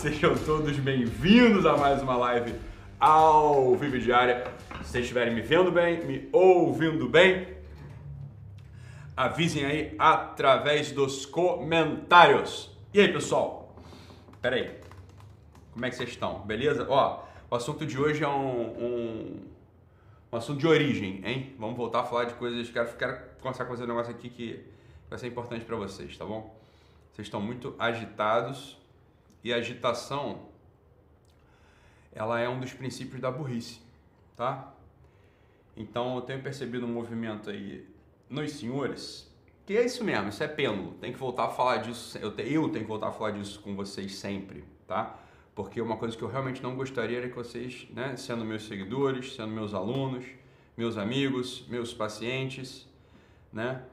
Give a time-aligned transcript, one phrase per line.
[0.00, 2.54] Sejam todos bem-vindos a mais uma live
[2.98, 4.50] ao Vivo Diária.
[4.78, 7.48] Se vocês estiverem me vendo bem, me ouvindo bem,
[9.14, 12.74] avisem aí através dos comentários.
[12.94, 13.76] E aí, pessoal?
[14.40, 14.74] Pera aí.
[15.74, 16.46] Como é que vocês estão?
[16.46, 16.86] Beleza?
[16.88, 19.40] Ó, o assunto de hoje é um, um,
[20.32, 21.54] um assunto de origem, hein?
[21.58, 22.70] Vamos voltar a falar de coisas.
[22.70, 24.64] Quero, quero começar a fazer um negócio aqui que
[25.10, 26.58] vai ser importante para vocês, tá bom?
[27.12, 28.79] Vocês estão muito agitados
[29.42, 30.48] e agitação
[32.12, 33.80] ela é um dos princípios da burrice,
[34.36, 34.72] tá?
[35.76, 37.88] Então eu tenho percebido um movimento aí
[38.28, 39.30] nos senhores
[39.70, 40.94] que é isso mesmo, isso é pêndulo.
[40.94, 43.76] Tem que voltar a falar disso, eu, eu tenho que voltar a falar disso com
[43.76, 45.16] vocês sempre, tá?
[45.54, 49.36] Porque uma coisa que eu realmente não gostaria era que vocês, né, sendo meus seguidores,
[49.36, 50.24] sendo meus alunos,
[50.76, 52.88] meus amigos, meus pacientes,
[53.52, 53.84] né,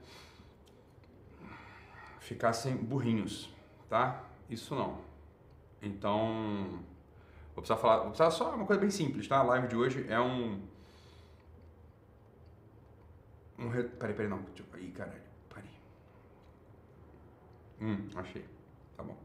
[2.21, 3.47] ficassem burrinhos,
[3.87, 4.23] tá?
[4.49, 4.97] Isso não.
[5.81, 6.83] Então,
[7.53, 9.37] vou precisar falar, vou precisar só uma coisa bem simples, tá?
[9.37, 10.61] A live de hoje é um
[13.57, 13.83] um re...
[13.83, 14.39] peraí, peraí, não.
[14.79, 15.69] Ih, caralho, parei.
[17.81, 18.45] Hum, achei.
[18.95, 19.17] Tá bom.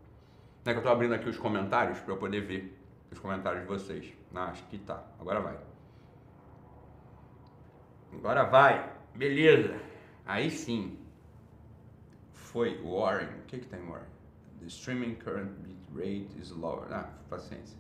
[0.65, 2.79] É que eu tô abrindo aqui os comentários para eu poder ver
[3.11, 4.13] os comentários de vocês.
[4.35, 5.05] Ah, acho que tá.
[5.21, 5.59] Agora vai.
[8.15, 8.93] Agora vai.
[9.15, 9.79] Beleza.
[10.25, 10.99] Aí sim.
[12.33, 13.41] Foi Warren.
[13.41, 14.09] O que que tem Warren?
[14.63, 16.87] The streaming current bit rate is lower.
[16.91, 17.77] Ah, paciência.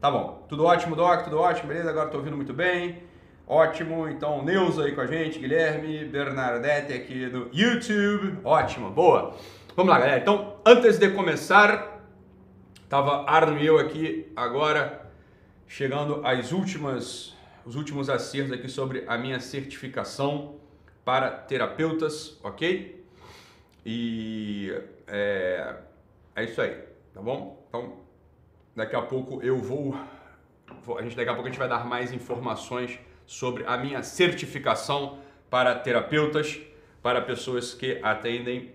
[0.00, 0.44] Tá bom.
[0.48, 1.24] Tudo ótimo, Doc?
[1.24, 1.88] Tudo ótimo, beleza?
[1.88, 3.02] Agora tô ouvindo muito bem.
[3.46, 4.06] Ótimo.
[4.06, 8.38] Então, Neuza aí com a gente, Guilherme, Bernadette aqui no YouTube.
[8.44, 9.34] Ótimo, boa.
[9.74, 10.20] Vamos lá, galera.
[10.20, 12.04] Então, antes de começar,
[12.88, 15.10] tava Arno e eu aqui agora
[15.66, 20.56] chegando às últimas os últimos acertos aqui sobre a minha certificação
[21.04, 23.04] para terapeutas, ok?
[23.84, 24.74] E
[25.06, 25.76] é,
[26.34, 26.82] é isso aí,
[27.12, 27.64] tá bom?
[27.68, 27.98] Então,
[28.74, 29.94] daqui a pouco eu vou,
[30.82, 34.02] vou, a gente daqui a pouco a gente vai dar mais informações sobre a minha
[34.02, 36.60] certificação para terapeutas,
[37.02, 38.74] para pessoas que atendem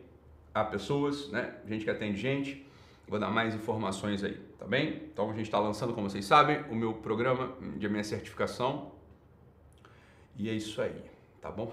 [0.53, 1.55] a pessoas, né?
[1.67, 2.65] Gente que atende gente.
[3.07, 5.03] Vou dar mais informações aí, tá bem?
[5.13, 8.91] Então a gente está lançando, como vocês sabem, o meu programa de minha certificação.
[10.38, 10.95] E é isso aí,
[11.41, 11.71] tá bom?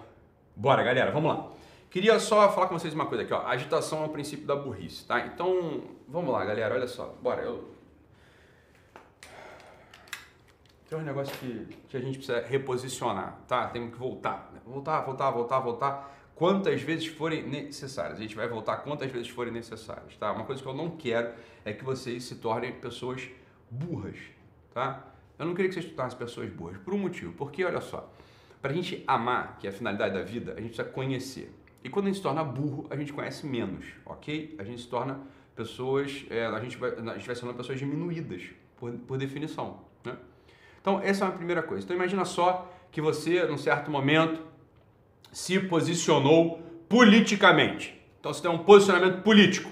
[0.55, 1.62] Bora, galera, vamos lá.
[1.93, 3.47] Queria só falar com vocês uma coisa aqui, ó.
[3.47, 5.27] Agitação é o princípio da burrice, tá?
[5.27, 7.15] Então, vamos lá, galera, olha só.
[7.21, 7.71] Bora, eu...
[10.89, 13.67] Tem um negócio que, que a gente precisa reposicionar, tá?
[13.67, 14.61] Temos que voltar, né?
[14.65, 16.19] voltar, voltar, voltar, voltar.
[16.35, 18.19] Quantas vezes forem necessárias.
[18.19, 20.33] A gente vai voltar quantas vezes forem necessárias, tá?
[20.33, 23.29] Uma coisa que eu não quero é que vocês se tornem pessoas
[23.71, 24.17] burras,
[24.73, 25.05] tá?
[25.39, 27.35] Eu não queria que vocês se tornassem pessoas burras, por um motivo.
[27.35, 28.11] Porque, olha só,
[28.63, 31.62] para a gente amar, que é a finalidade da vida, a gente precisa conhecer.
[31.85, 34.55] E quando a gente se torna burro, a gente conhece menos, ok?
[34.59, 35.21] A gente se torna
[35.55, 38.43] pessoas, é, a, gente vai, a gente vai se tornando pessoas diminuídas,
[38.77, 40.17] por, por definição, né?
[40.81, 41.85] Então, essa é uma primeira coisa.
[41.85, 44.43] Então, imagina só que você, num certo momento,
[45.31, 48.01] se posicionou politicamente.
[48.19, 49.71] Então, você tem um posicionamento político,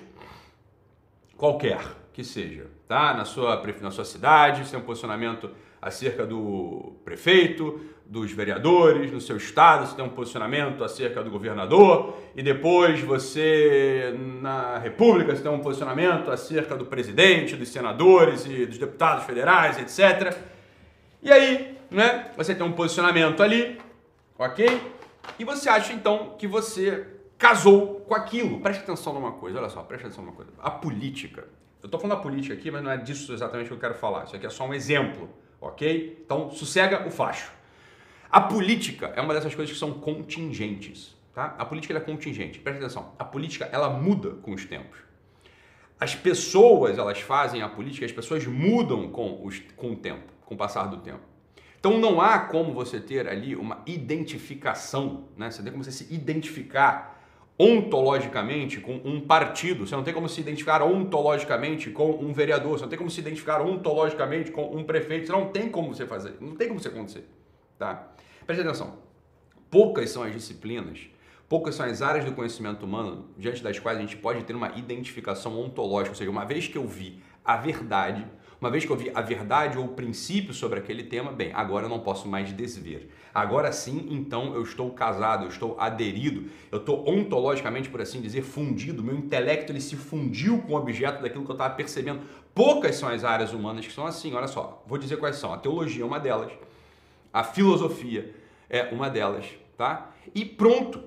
[1.37, 1.81] qualquer
[2.13, 3.15] que seja, tá?
[3.15, 5.51] Na sua, na sua cidade, você tem um posicionamento
[5.81, 12.17] acerca do prefeito, dos vereadores, no seu estado, você tem um posicionamento acerca do governador,
[12.35, 18.67] e depois você, na República, você tem um posicionamento acerca do presidente, dos senadores e
[18.67, 20.37] dos deputados federais, etc.
[21.23, 23.79] E aí, né, você tem um posicionamento ali,
[24.37, 24.81] ok?
[25.39, 27.07] E você acha então que você
[27.39, 28.61] casou com aquilo.
[28.61, 30.51] Preste atenção numa coisa, olha só, preste atenção numa coisa.
[30.59, 31.47] A política,
[31.81, 34.25] eu estou falando da política aqui, mas não é disso exatamente que eu quero falar.
[34.25, 35.29] Isso aqui é só um exemplo,
[35.61, 36.23] ok?
[36.25, 37.53] Então, sossega o facho.
[38.31, 41.55] A política é uma dessas coisas que são contingentes, tá?
[41.59, 42.61] A política é contingente.
[42.61, 43.13] Preste atenção.
[43.19, 44.99] A política, ela muda com os tempos.
[45.99, 50.55] As pessoas, elas fazem a política, as pessoas mudam com, os, com o tempo, com
[50.55, 51.21] o passar do tempo.
[51.79, 55.51] Então não há como você ter ali uma identificação, né?
[55.51, 57.20] Você tem como você se identificar
[57.63, 62.85] ontologicamente com um partido, você não tem como se identificar ontologicamente com um vereador, você
[62.85, 66.39] não tem como se identificar ontologicamente com um prefeito, você não tem como você fazer,
[66.41, 67.29] não tem como isso acontecer,
[67.79, 68.15] tá?
[68.47, 68.97] Preste atenção,
[69.71, 71.11] poucas são as disciplinas,
[71.51, 74.79] poucas são as áreas do conhecimento humano diante das quais a gente pode ter uma
[74.79, 78.27] identificação ontológica, ou seja, uma vez que eu vi a verdade,
[78.61, 81.87] uma vez que eu vi a verdade ou o princípio sobre aquele tema, bem, agora
[81.87, 83.09] eu não posso mais desver.
[83.33, 88.43] Agora sim, então eu estou casado, eu estou aderido, eu estou ontologicamente, por assim dizer,
[88.43, 89.03] fundido.
[89.03, 92.21] Meu intelecto ele se fundiu com o objeto daquilo que eu estava percebendo.
[92.55, 94.35] Poucas são as áreas humanas que são assim.
[94.35, 95.55] Olha só, vou dizer quais são.
[95.55, 96.53] A teologia é uma delas,
[97.33, 98.35] a filosofia
[98.69, 99.47] é uma delas,
[99.79, 100.11] tá?
[100.35, 101.03] E pronto.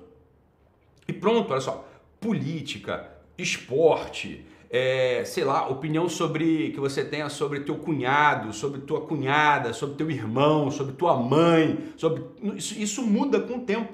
[1.06, 1.88] E pronto, olha só.
[2.18, 4.44] Política, esporte,
[4.76, 9.94] é, sei lá, opinião sobre que você tenha sobre teu cunhado, sobre tua cunhada, sobre
[9.94, 12.24] teu irmão, sobre tua mãe, sobre
[12.56, 13.92] isso, isso muda com o tempo.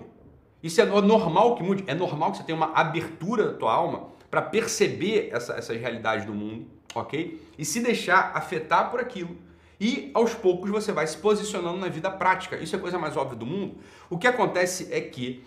[0.62, 4.08] Isso é normal que mude, é normal que você tenha uma abertura da tua alma
[4.30, 7.46] para perceber essa, essas realidades do mundo, ok?
[7.58, 9.36] E se deixar afetar por aquilo.
[9.78, 12.56] E aos poucos você vai se posicionando na vida prática.
[12.56, 13.76] Isso é a coisa mais óbvia do mundo.
[14.08, 15.44] O que acontece é que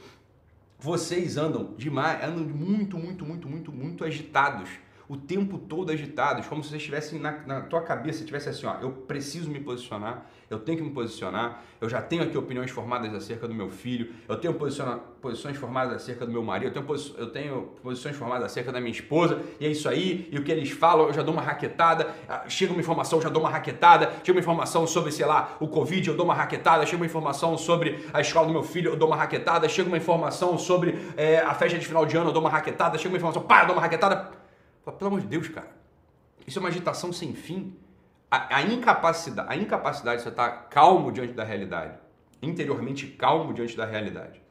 [0.77, 4.69] vocês andam demais, andam muito, muito, muito, muito, muito agitados
[5.07, 8.75] o tempo todo agitados, como se vocês estivessem na, na tua cabeça, tivesse assim, ó,
[8.81, 13.13] eu preciso me posicionar, eu tenho que me posicionar, eu já tenho aqui opiniões formadas
[13.13, 17.31] acerca do meu filho, eu tenho posições formadas acerca do meu marido, eu tenho, eu
[17.31, 20.71] tenho posições formadas acerca da minha esposa, e é isso aí, e o que eles
[20.71, 24.11] falam, eu já dou uma raquetada, ah, chega uma informação, eu já dou uma raquetada,
[24.23, 27.57] chega uma informação sobre, sei lá, o Covid, eu dou uma raquetada, chega uma informação
[27.57, 31.39] sobre a escola do meu filho, eu dou uma raquetada, chega uma informação sobre é,
[31.39, 33.67] a festa de final de ano, eu dou uma raquetada, chega uma informação, pá, eu
[33.67, 34.42] dou uma raquetada
[34.91, 35.71] pelo amor de Deus, cara.
[36.45, 37.75] Isso é uma agitação sem fim.
[38.29, 41.97] A, a incapacidade, a incapacidade de você estar calmo diante da realidade,
[42.41, 44.41] interiormente calmo diante da realidade,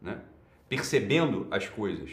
[0.00, 0.20] né?
[0.68, 2.10] percebendo as coisas,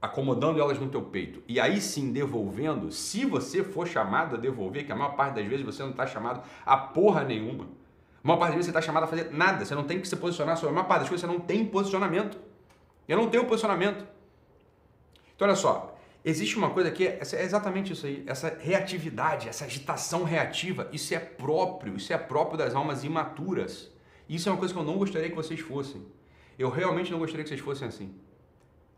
[0.00, 4.86] acomodando elas no teu peito e aí sim devolvendo, se você for chamado a devolver,
[4.86, 7.64] que a maior parte das vezes você não está chamado a porra nenhuma.
[8.22, 10.08] A maior parte das vezes você está chamado a fazer nada, você não tem que
[10.08, 12.38] se posicionar sobre a maior parte das coisas, você não tem posicionamento.
[13.08, 14.06] Eu não tenho posicionamento.
[15.34, 15.89] Então olha só,
[16.24, 21.14] Existe uma coisa que é, é exatamente isso aí, essa reatividade, essa agitação reativa, isso
[21.14, 23.90] é próprio, isso é próprio das almas imaturas.
[24.28, 26.02] Isso é uma coisa que eu não gostaria que vocês fossem.
[26.58, 28.14] Eu realmente não gostaria que vocês fossem assim.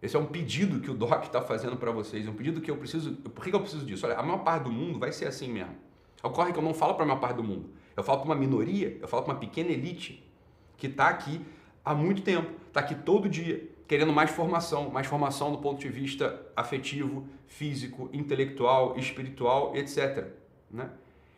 [0.02, 2.76] Esse é um pedido que o Doc está fazendo para vocês, um pedido que eu
[2.76, 3.12] preciso.
[3.12, 4.04] Por que eu preciso disso?
[4.04, 5.76] Olha, a maior parte do mundo vai ser assim mesmo.
[6.22, 7.70] Ocorre que eu não falo para a maior parte do mundo.
[7.96, 10.28] Eu falo para uma minoria, eu falo para uma pequena elite
[10.76, 11.40] que está aqui
[11.84, 15.90] há muito tempo, está aqui todo dia, querendo mais formação, mais formação do ponto de
[15.90, 20.28] vista afetivo, físico, intelectual, espiritual, etc.
[20.70, 20.88] Né?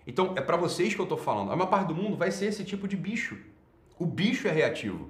[0.07, 1.51] Então é para vocês que eu estou falando.
[1.51, 3.37] A maior parte do mundo vai ser esse tipo de bicho.
[3.99, 5.09] O bicho é reativo.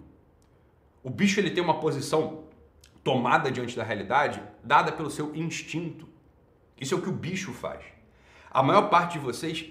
[1.03, 2.45] O bicho ele tem uma posição
[3.03, 6.09] tomada diante da realidade, dada pelo seu instinto.
[6.81, 7.85] Isso é o que o bicho faz.
[8.51, 9.71] A maior parte de vocês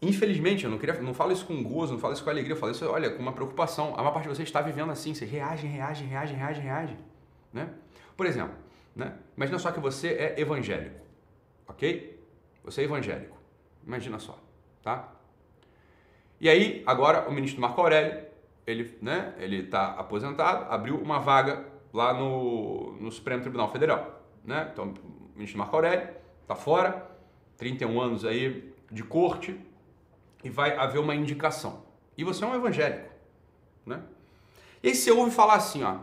[0.00, 2.58] Infelizmente, eu não queria, não falo isso com gozo, não falo isso com alegria, eu
[2.58, 3.94] falo isso, olha, com uma preocupação.
[3.94, 6.96] A maior parte de vocês está vivendo assim, você reage, reage, reage, reage, reage,
[7.52, 7.70] né?
[8.16, 8.54] Por exemplo,
[8.94, 9.14] né?
[9.36, 11.00] Imagina só que você é evangélico,
[11.66, 12.20] ok?
[12.64, 13.36] Você é evangélico,
[13.86, 14.38] imagina só,
[14.82, 15.12] tá?
[16.38, 18.26] E aí, agora o ministro Marco Aurélio,
[18.66, 19.34] ele, né?
[19.38, 24.68] Ele está aposentado, abriu uma vaga lá no, no Supremo Tribunal Federal, né?
[24.70, 26.08] Então, o ministro Marco Aurélio
[26.42, 27.10] está fora,
[27.56, 29.58] 31 anos aí de corte,
[30.46, 31.84] e vai haver uma indicação.
[32.16, 33.12] E você é um evangélico,
[33.84, 34.00] né?
[34.82, 35.96] E aí você ouve falar assim, ó,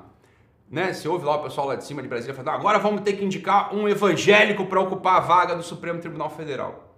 [0.69, 0.91] né?
[0.91, 3.23] Você ouve lá o pessoal lá de cima de Brasília falando, agora vamos ter que
[3.23, 6.93] indicar um evangélico para ocupar a vaga do Supremo Tribunal Federal.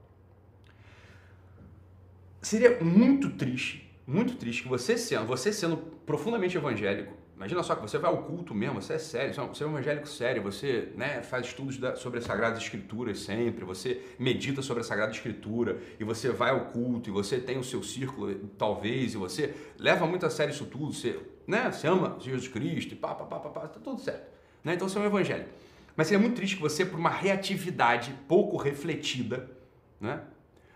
[2.42, 7.82] Seria muito triste, muito triste que você sendo, você sendo profundamente evangélico, Imagina só que
[7.82, 11.22] você vai ao culto mesmo, você é sério, você é um evangélico sério, você né,
[11.22, 16.04] faz estudos da, sobre as Sagradas Escrituras sempre, você medita sobre a Sagrada Escritura, e
[16.06, 20.26] você vai ao culto, e você tem o seu círculo, talvez, e você leva muito
[20.26, 23.50] a sério isso tudo, você, né, você ama Jesus Cristo, e pá, pá, pá, pá,
[23.50, 24.32] pá tá tudo certo.
[24.64, 24.76] Né?
[24.76, 25.50] Então você é um evangélico.
[25.94, 29.52] Mas seria muito triste que você, por uma reatividade pouco refletida,
[30.00, 30.22] né,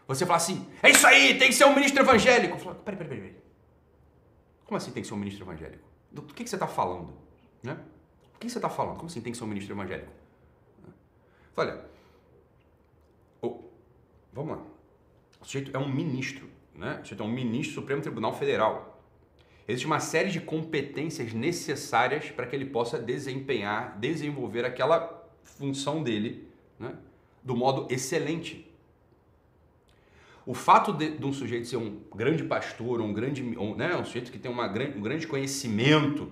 [0.05, 2.55] você fala assim, é isso aí, tem que ser um ministro evangélico.
[2.55, 3.35] Eu falo, peraí, peraí, peraí.
[4.65, 5.88] Como assim tem que ser um ministro evangélico?
[6.11, 7.13] Do, do que, que você está falando?
[7.63, 7.77] Né?
[8.35, 8.95] O que você está falando?
[8.95, 10.11] Como assim tem que ser um ministro evangélico?
[11.55, 11.83] Olha,
[13.41, 13.59] oh,
[14.31, 14.63] vamos lá.
[15.41, 16.99] O sujeito é um ministro, né?
[17.01, 19.03] O sujeito é um ministro do Supremo Tribunal Federal.
[19.67, 26.47] Existe uma série de competências necessárias para que ele possa desempenhar, desenvolver aquela função dele
[26.79, 26.95] né?
[27.43, 28.68] do modo excelente.
[30.49, 34.03] O fato de, de, um sujeito ser um grande pastor, um grande, um, né, um
[34.03, 36.27] sujeito que tem uma, um grande conhecimento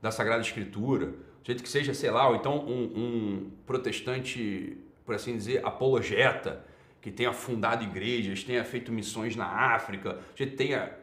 [0.00, 5.14] da Sagrada Escritura, um sujeito que seja, sei lá, ou então um, um protestante, por
[5.14, 6.64] assim dizer, apologeta,
[7.02, 10.96] que tenha fundado igrejas, tenha feito missões na África, sujeito tenha...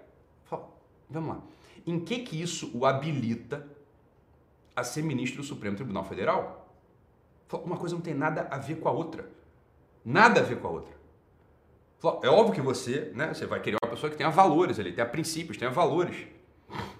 [1.07, 1.43] Vamos lá.
[1.85, 3.67] Em que que isso o habilita
[4.75, 6.75] a ser ministro do Supremo Tribunal Federal?
[7.53, 9.29] Uma coisa não tem nada a ver com a outra.
[10.03, 10.96] Nada a ver com a outra.
[12.21, 15.07] É óbvio que você, né, você vai querer uma pessoa que tenha valores ali, tenha
[15.07, 16.15] princípios, tenha valores,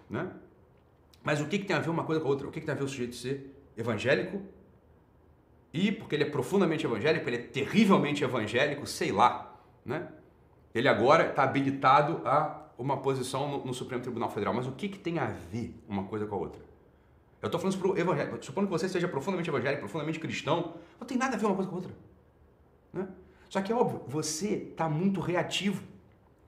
[0.09, 0.31] né?
[1.23, 2.47] Mas o que, que tem a ver uma coisa com a outra?
[2.47, 4.41] O que, que tem a ver o sujeito ser evangélico?
[5.73, 10.07] E porque ele é profundamente evangélico, ele é terrivelmente evangélico, sei lá, né?
[10.73, 14.53] Ele agora está habilitado a uma posição no, no, Supremo Tribunal Federal.
[14.53, 16.61] Mas o que, que tem a ver uma coisa com a outra?
[17.41, 18.45] Eu estou falando isso para o evangélico.
[18.45, 21.69] Supondo que você seja profundamente evangélico, profundamente cristão, não tem nada a ver uma coisa
[21.69, 21.95] com a outra.
[22.93, 23.07] Né?
[23.49, 25.83] Só que é óbvio, você está muito reativo.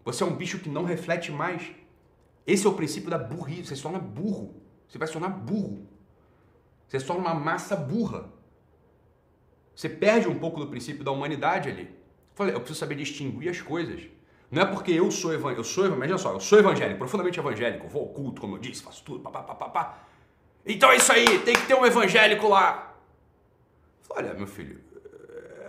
[0.04, 1.72] Você é um bicho que não reflete mais.
[2.46, 3.68] Esse é o princípio da burrice.
[3.68, 4.56] Você se torna burro.
[4.88, 5.88] Você vai se tornar burro.
[6.88, 8.30] Você se torna uma massa burra.
[9.76, 11.84] Você perde um pouco do princípio da humanidade ali.
[11.84, 14.10] Eu falei, eu preciso saber distinguir as coisas.
[14.52, 17.88] Não é porque eu sou evangélico, eu sou evangélico, só, eu sou evangélico, profundamente evangélico,
[17.88, 20.00] vou ao culto, como eu disse, faço tudo, papapá, papá.
[20.66, 22.96] Então é isso aí, tem que ter um evangélico lá.
[24.10, 24.82] Olha, meu filho,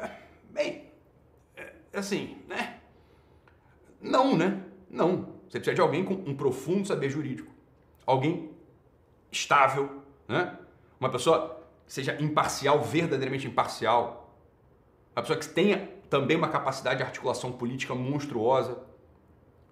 [0.01, 0.11] é,
[0.51, 0.89] bem,
[1.99, 2.80] assim, né?
[4.00, 4.62] Não, né?
[4.88, 5.40] Não.
[5.49, 7.52] Você precisa de alguém com um profundo saber jurídico.
[8.06, 8.50] Alguém
[9.30, 10.56] estável, né?
[10.99, 14.37] Uma pessoa que seja imparcial, verdadeiramente imparcial.
[15.14, 18.78] Uma pessoa que tenha também uma capacidade de articulação política monstruosa.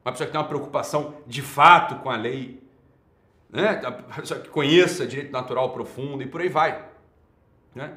[0.05, 2.63] Uma pessoa que tem uma preocupação de fato com a lei.
[3.51, 3.81] Né?
[3.81, 6.89] Uma pessoa que conheça direito natural profundo e por aí vai.
[7.75, 7.97] Né?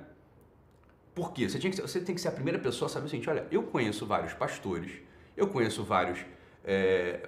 [1.14, 1.50] Por quê?
[1.50, 3.30] Você, tinha que ser, você tem que ser a primeira pessoa a saber o seguinte:
[3.30, 4.92] olha, eu conheço vários pastores,
[5.36, 6.20] eu conheço vários.
[6.64, 7.28] É,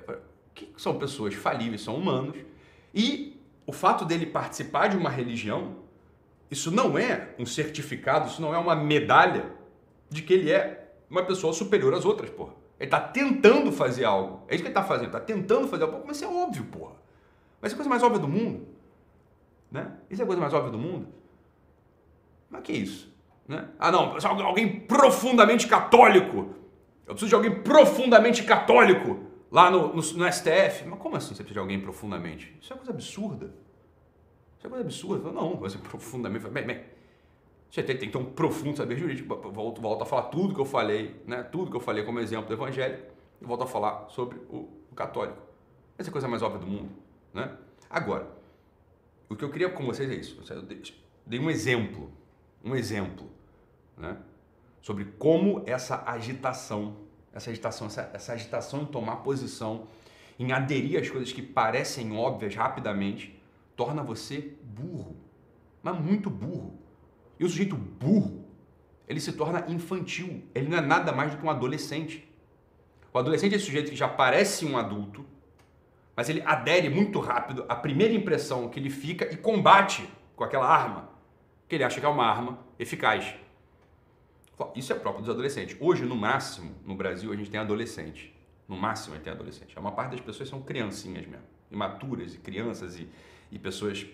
[0.54, 2.38] que são pessoas falíveis, são humanos,
[2.94, 5.78] e o fato dele participar de uma religião,
[6.52, 9.52] isso não é um certificado, isso não é uma medalha
[10.10, 12.54] de que ele é uma pessoa superior às outras, porra.
[12.80, 14.44] Ele está tentando fazer algo.
[14.48, 16.04] É isso que ele está fazendo, está tentando fazer algo.
[16.06, 16.96] Mas isso é óbvio, porra.
[17.62, 18.68] Mas é a coisa mais óbvia do mundo.
[19.72, 19.92] Né?
[20.10, 21.08] Isso é a coisa mais óbvia do mundo.
[22.50, 23.13] Mas que isso?
[23.54, 23.70] Né?
[23.78, 26.56] Ah, não, alguém profundamente católico.
[27.06, 29.20] Eu preciso de alguém profundamente católico
[29.52, 30.86] lá no, no, no, STF.
[30.88, 32.58] Mas como assim você precisa de alguém profundamente?
[32.60, 33.54] Isso é coisa absurda.
[34.58, 35.32] Isso é coisa absurda.
[35.32, 36.48] Não, você profundamente.
[36.48, 36.82] Bem, bem.
[37.70, 39.36] Você tem, tem que ter um profundo saber jurídico.
[39.52, 41.44] Volto, volto a falar tudo que eu falei, né?
[41.44, 43.04] Tudo que eu falei como exemplo do evangelho.
[43.40, 45.38] E volto a falar sobre o, o católico.
[45.98, 46.90] Essa é a coisa mais óbvia do mundo,
[47.32, 47.56] né?
[47.88, 48.28] Agora,
[49.30, 50.42] o que eu queria com vocês é isso.
[50.52, 50.64] Eu
[51.26, 52.12] dei um exemplo,
[52.64, 53.30] um exemplo,
[53.98, 54.18] né?
[54.82, 56.98] Sobre como essa agitação
[57.34, 59.88] essa agitação, essa, essa agitação em tomar posição,
[60.38, 63.40] em aderir às coisas que parecem óbvias rapidamente,
[63.76, 65.18] torna você burro,
[65.82, 66.80] mas muito burro.
[67.40, 68.46] E o sujeito burro,
[69.08, 72.30] ele se torna infantil, ele não é nada mais do que um adolescente.
[73.12, 75.26] O adolescente é esse sujeito que já parece um adulto,
[76.16, 80.68] mas ele adere muito rápido à primeira impressão que ele fica e combate com aquela
[80.68, 81.10] arma,
[81.68, 83.34] que ele acha que é uma arma eficaz.
[84.76, 85.76] Isso é próprio dos adolescentes.
[85.80, 88.34] Hoje, no máximo, no Brasil, a gente tem adolescente.
[88.68, 89.78] No máximo, a gente tem adolescente.
[89.78, 91.46] A maior parte das pessoas são criancinhas mesmo.
[91.72, 93.10] Imaturas e crianças e,
[93.52, 94.06] e pessoas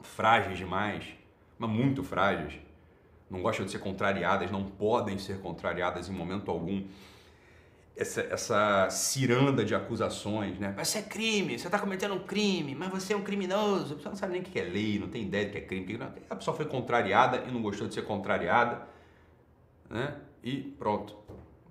[0.00, 1.06] frágeis demais,
[1.58, 2.60] mas muito frágeis.
[3.28, 6.84] Não gostam de ser contrariadas, não podem ser contrariadas em momento algum.
[7.94, 10.72] Essa, essa ciranda de acusações, né?
[10.74, 13.96] Mas isso é crime, você está cometendo um crime, mas você é um criminoso.
[13.96, 15.98] Você não sabe nem o que é lei, não tem ideia do que é crime.
[16.30, 18.86] A pessoa foi contrariada e não gostou de ser contrariada
[19.92, 20.16] né?
[20.42, 21.16] E pronto.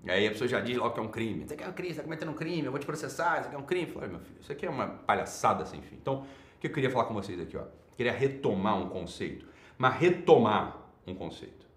[0.03, 1.45] E aí a pessoa já diz logo que é um crime.
[1.47, 3.55] Você quer um crime, você está cometendo um crime, eu vou te processar, isso aqui
[3.55, 3.87] é um crime.
[3.87, 5.95] Falei, meu filho, isso aqui é uma palhaçada sem fim.
[5.95, 6.21] Então,
[6.55, 7.63] o que eu queria falar com vocês aqui, ó?
[7.97, 9.45] Queria retomar um conceito,
[9.77, 11.67] mas retomar um conceito,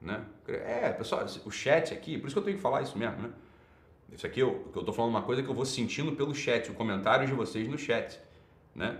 [0.00, 0.24] né?
[0.48, 3.30] É, pessoal, o chat aqui, por isso que eu tenho que falar isso mesmo, né?
[4.10, 6.74] Isso aqui, eu, eu tô falando uma coisa que eu vou sentindo pelo chat, o
[6.74, 8.20] comentário de vocês no chat,
[8.74, 8.98] né?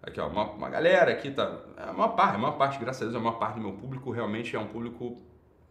[0.00, 3.04] Aqui, ó, uma, uma galera aqui tá, é uma parte, a maior parte, graças a
[3.06, 5.20] Deus, a maior parte do meu público realmente é um público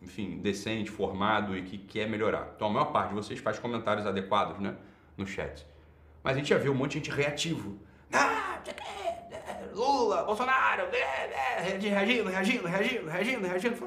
[0.03, 2.51] enfim, decente, formado e que quer melhorar.
[2.55, 4.75] Então a maior parte de vocês faz comentários adequados né,
[5.17, 5.65] no chat.
[6.23, 7.77] Mas a gente já viu um monte de gente reativo.
[8.11, 8.61] Ah,
[9.73, 13.77] Lula, Bolsonaro, reagindo, reagindo, reagindo, reagindo, reagindo.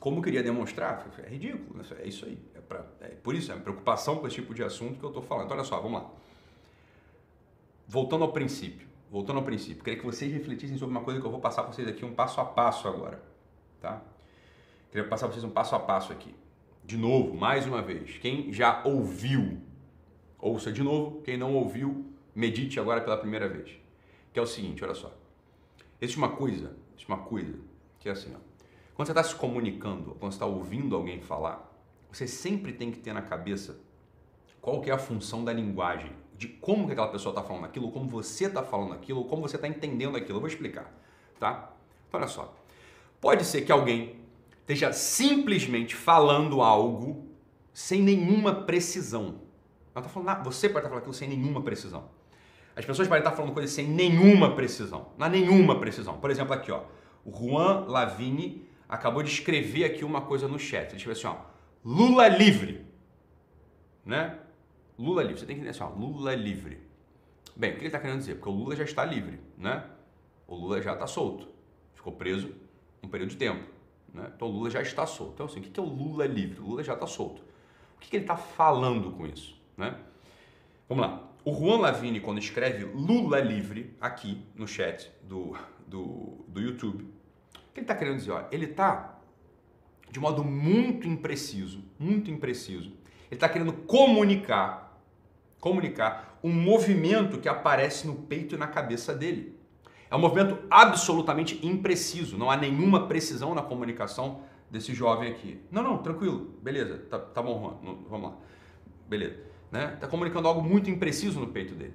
[0.00, 2.38] Como queria demonstrar, é ridículo, é isso aí.
[2.54, 5.10] É, pra, é por isso, é uma preocupação com esse tipo de assunto que eu
[5.10, 5.46] estou falando.
[5.46, 6.10] Então, olha só, vamos lá.
[7.86, 11.30] Voltando ao princípio, voltando ao princípio, queria que vocês refletissem sobre uma coisa que eu
[11.30, 13.20] vou passar para vocês aqui um passo a passo agora,
[13.80, 14.00] tá?
[14.90, 16.34] Queria passar para vocês um passo a passo aqui.
[16.84, 19.60] De novo, mais uma vez, quem já ouviu,
[20.38, 21.22] ouça de novo.
[21.22, 23.70] Quem não ouviu, medite agora pela primeira vez.
[24.32, 25.12] Que é o seguinte, olha só.
[26.00, 27.54] Existe uma coisa, existe uma coisa
[28.00, 28.38] que é assim, ó.
[28.94, 31.70] Quando você está se comunicando, quando você está ouvindo alguém falar,
[32.10, 33.78] você sempre tem que ter na cabeça
[34.60, 37.90] qual que é a função da linguagem, de como que aquela pessoa está falando aquilo,
[37.92, 40.36] como você está falando aquilo, como você está entendendo aquilo.
[40.36, 40.92] Eu vou explicar,
[41.38, 41.72] tá?
[42.08, 42.54] Então, olha só.
[43.20, 44.19] Pode ser que alguém
[44.72, 47.28] esteja simplesmente falando algo
[47.72, 49.40] sem nenhuma precisão.
[49.94, 52.08] Ela tá falando, você pode estar falando aquilo sem nenhuma precisão.
[52.76, 55.12] As pessoas podem estar falando coisas sem nenhuma precisão.
[55.18, 56.18] Há nenhuma precisão.
[56.18, 56.84] Por exemplo, aqui, ó.
[57.24, 60.88] O Juan Lavigne acabou de escrever aqui uma coisa no chat.
[60.88, 61.44] Ele escreveu assim, ó.
[61.84, 62.86] Lula livre.
[64.04, 64.38] Né?
[64.96, 65.40] Lula livre.
[65.40, 65.88] Você tem que entender assim, ó.
[65.88, 66.80] Lula livre.
[67.56, 68.36] Bem, o que ele está querendo dizer?
[68.36, 69.84] Porque o Lula já está livre, né?
[70.46, 71.48] O Lula já está solto.
[71.94, 72.54] Ficou preso
[73.02, 73.79] um período de tempo
[74.14, 74.30] Né?
[74.34, 75.32] Então o Lula já está solto.
[75.34, 76.60] Então, assim, o que é o Lula livre?
[76.60, 77.42] O Lula já está solto.
[77.96, 79.60] O que ele está falando com isso?
[79.76, 79.96] Né?
[80.88, 81.28] Vamos lá.
[81.44, 87.72] O Juan Lavini, quando escreve Lula livre aqui no chat do, do, do YouTube, o
[87.72, 88.46] que ele está querendo dizer?
[88.50, 89.18] Ele está
[90.10, 92.88] de modo muito impreciso, muito impreciso.
[93.30, 95.00] Ele está querendo comunicar,
[95.60, 99.59] comunicar um movimento que aparece no peito e na cabeça dele.
[100.10, 105.60] É um movimento absolutamente impreciso, não há nenhuma precisão na comunicação desse jovem aqui.
[105.70, 108.36] Não, não, tranquilo, beleza, tá, tá bom, Juan, vamos lá,
[109.08, 109.36] beleza.
[109.70, 109.96] Né?
[110.00, 111.94] Tá comunicando algo muito impreciso no peito dele.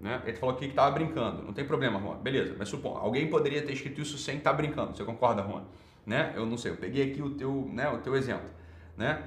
[0.00, 0.20] Né?
[0.26, 3.62] Ele falou aqui que estava brincando, não tem problema, Juan, beleza, mas supõe, alguém poderia
[3.62, 5.62] ter escrito isso sem estar tá brincando, você concorda, Juan?
[6.04, 6.32] Né?
[6.36, 8.50] Eu não sei, eu peguei aqui o teu, né, o teu exemplo,
[8.96, 9.22] né?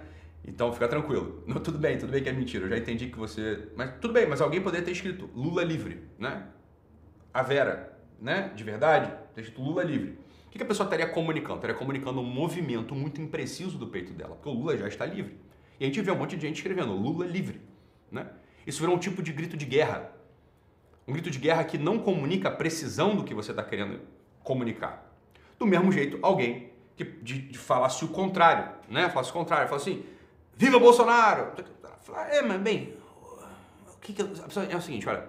[0.46, 1.44] Então fica tranquilo.
[1.46, 2.66] Não, tudo bem, tudo bem que é mentira.
[2.66, 3.68] Eu já entendi que você.
[3.76, 6.48] Mas tudo bem, mas alguém poderia ter escrito Lula livre, né?
[7.34, 10.18] A Vera, né, de verdade, escrito Lula livre.
[10.48, 11.56] O que a pessoa estaria comunicando?
[11.56, 15.38] Estaria comunicando um movimento muito impreciso do peito dela, porque o Lula já está livre.
[15.80, 17.62] E a gente vê um monte de gente escrevendo Lula livre.
[18.12, 18.28] Né?
[18.66, 20.12] Isso virou um tipo de grito de guerra.
[21.08, 24.02] Um grito de guerra que não comunica a precisão do que você está querendo
[24.44, 25.14] comunicar.
[25.60, 29.10] Do mesmo jeito, alguém que de, de falasse o contrário, né?
[29.10, 30.04] Falasse o contrário, falasse assim,
[30.56, 31.54] viva Bolsonaro!
[32.32, 32.96] É, mas bem,
[33.94, 35.28] o que, que é o seguinte, olha,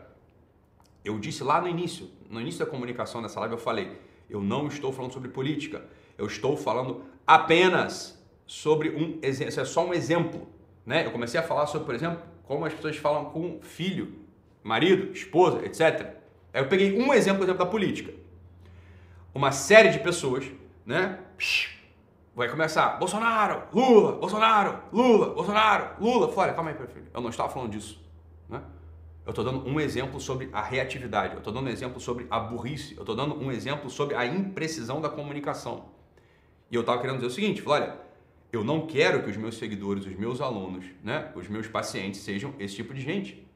[1.04, 4.66] eu disse lá no início, no início da comunicação dessa live, eu falei, eu não
[4.66, 5.84] estou falando sobre política,
[6.16, 10.46] eu estou falando apenas sobre um exemplo, é só um exemplo,
[10.84, 11.06] né?
[11.06, 14.14] Eu comecei a falar sobre, por exemplo, como as pessoas falam com filho,
[14.62, 16.14] marido, esposa, etc.
[16.52, 18.12] Aí eu peguei um exemplo, por exemplo, da política.
[19.34, 20.46] Uma série de pessoas,
[20.84, 21.20] né?
[22.34, 26.32] Vai começar, Bolsonaro, Lula, Bolsonaro, Lula, Bolsonaro, Lula.
[26.32, 27.06] Fora, calma aí, meu filho.
[27.12, 28.02] Eu não estava falando disso,
[28.48, 28.62] né?
[29.28, 32.40] Eu estou dando um exemplo sobre a reatividade, eu estou dando um exemplo sobre a
[32.40, 35.90] burrice, eu estou dando um exemplo sobre a imprecisão da comunicação.
[36.70, 37.94] E eu estava querendo dizer o seguinte, olha,
[38.50, 42.54] eu não quero que os meus seguidores, os meus alunos, né, os meus pacientes sejam
[42.58, 43.46] esse tipo de gente.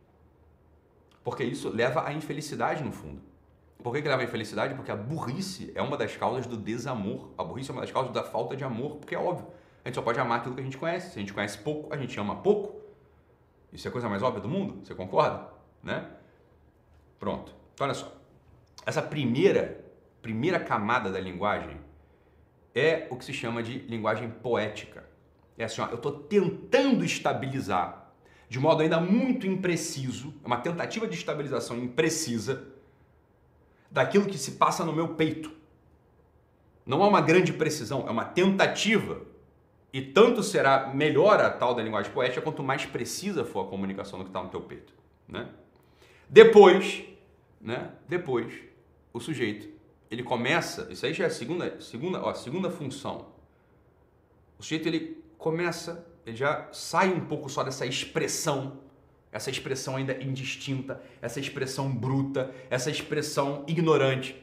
[1.25, 3.23] Porque isso leva à infelicidade no fundo.
[3.83, 4.75] Por que, que leva à infelicidade?
[4.75, 7.31] Porque a burrice é uma das causas do desamor.
[7.39, 9.47] A burrice é uma das causas da falta de amor, porque é óbvio.
[9.83, 11.13] A gente só pode amar aquilo que a gente conhece.
[11.13, 12.79] Se a gente conhece pouco, a gente ama pouco.
[13.73, 15.62] Isso é a coisa mais óbvia do mundo, você concorda?
[15.83, 16.09] Né?
[17.19, 17.55] Pronto.
[17.75, 18.13] Então, olha só.
[18.85, 19.85] Essa primeira,
[20.21, 21.79] primeira camada da linguagem
[22.75, 25.05] é o que se chama de linguagem poética.
[25.57, 28.03] É assim, ó, eu estou tentando estabilizar
[28.53, 32.69] de modo ainda muito impreciso, é uma tentativa de estabilização imprecisa
[33.91, 35.51] daquilo que se passa no meu peito.
[36.85, 39.23] Não é uma grande precisão, é uma tentativa.
[39.91, 44.19] E tanto será melhor a tal da linguagem poética quanto mais precisa for a comunicação
[44.19, 44.93] do que está no teu peito.
[45.27, 45.49] Né?
[46.33, 47.05] Depois,
[47.61, 47.91] né?
[48.09, 48.55] Depois,
[49.13, 49.69] o sujeito,
[50.11, 53.27] ele começa, isso aí já é a segunda, segunda, ó, segunda função.
[54.59, 58.79] O sujeito ele começa, ele já sai um pouco só dessa expressão,
[59.31, 64.43] essa expressão ainda indistinta, essa expressão bruta, essa expressão ignorante.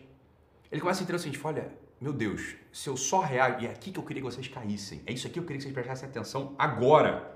[0.72, 3.72] Ele começa a entender o seguinte, olha, meu Deus, se eu só reajo, e é
[3.72, 5.74] aqui que eu queria que vocês caíssem, é isso aqui que eu queria que vocês
[5.74, 7.36] prestassem atenção agora.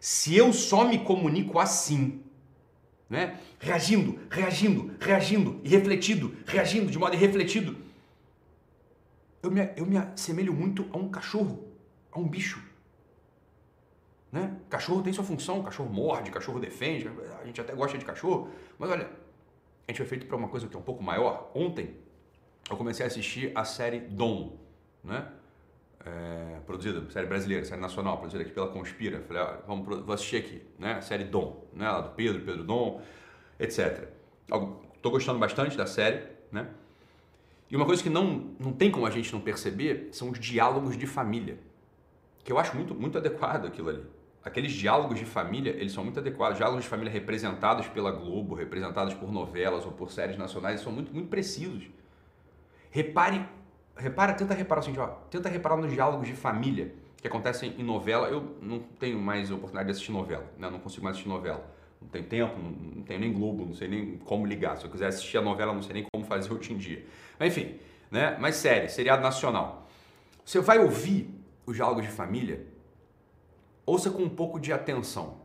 [0.00, 2.23] Se eu só me comunico assim,
[3.08, 3.38] né?
[3.58, 7.76] reagindo, reagindo, reagindo, e refletido, reagindo de modo irrefletido.
[9.42, 11.68] Eu me, eu me assemelho muito a um cachorro,
[12.10, 12.62] a um bicho.
[14.32, 14.56] Né?
[14.68, 17.08] Cachorro tem sua função, cachorro morde, cachorro defende,
[17.40, 19.04] a gente até gosta de cachorro, mas olha,
[19.86, 21.50] a gente foi feito para uma coisa que é um pouco maior.
[21.54, 21.94] Ontem
[22.68, 24.58] eu comecei a assistir a série Dom,
[25.04, 25.30] né?
[26.06, 29.22] É, produzida, série brasileira, série nacional, produzida aqui pela Conspira.
[29.26, 31.00] Falei, ah, vamos, vou assistir aqui, né?
[31.00, 31.90] Série Dom, né?
[31.90, 33.00] Lá do Pedro, Pedro Dom,
[33.58, 34.08] etc.
[34.94, 36.68] Estou gostando bastante da série, né?
[37.70, 40.96] E uma coisa que não, não tem como a gente não perceber são os diálogos
[40.96, 41.58] de família,
[42.44, 44.02] que eu acho muito, muito adequado aquilo ali.
[44.44, 46.58] Aqueles diálogos de família, eles são muito adequados.
[46.58, 51.14] Diálogos de família representados pela Globo, representados por novelas ou por séries nacionais, são muito,
[51.14, 51.88] muito precisos.
[52.90, 53.48] Repare
[53.96, 58.28] repara, tenta reparar assim, ó, tenta reparar nos diálogos de família que acontecem em novela.
[58.28, 60.68] Eu não tenho mais oportunidade de assistir novela, né?
[60.70, 61.64] Não consigo mais assistir novela.
[62.00, 64.76] Não tenho tempo, não, não tenho nem Globo, não sei nem como ligar.
[64.76, 67.04] Se eu quiser assistir a novela, não sei nem como fazer hoje em dia.
[67.38, 67.76] Mas enfim,
[68.10, 68.36] né?
[68.38, 69.88] Mas série, seriado nacional.
[70.44, 71.30] Você vai ouvir
[71.64, 72.66] os diálogos de família,
[73.86, 75.42] ouça com um pouco de atenção.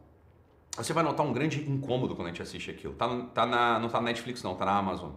[0.75, 2.93] Você vai notar um grande incômodo quando a gente assiste aquilo.
[2.93, 5.11] Tá, tá na, não tá na Netflix, não, tá na Amazon.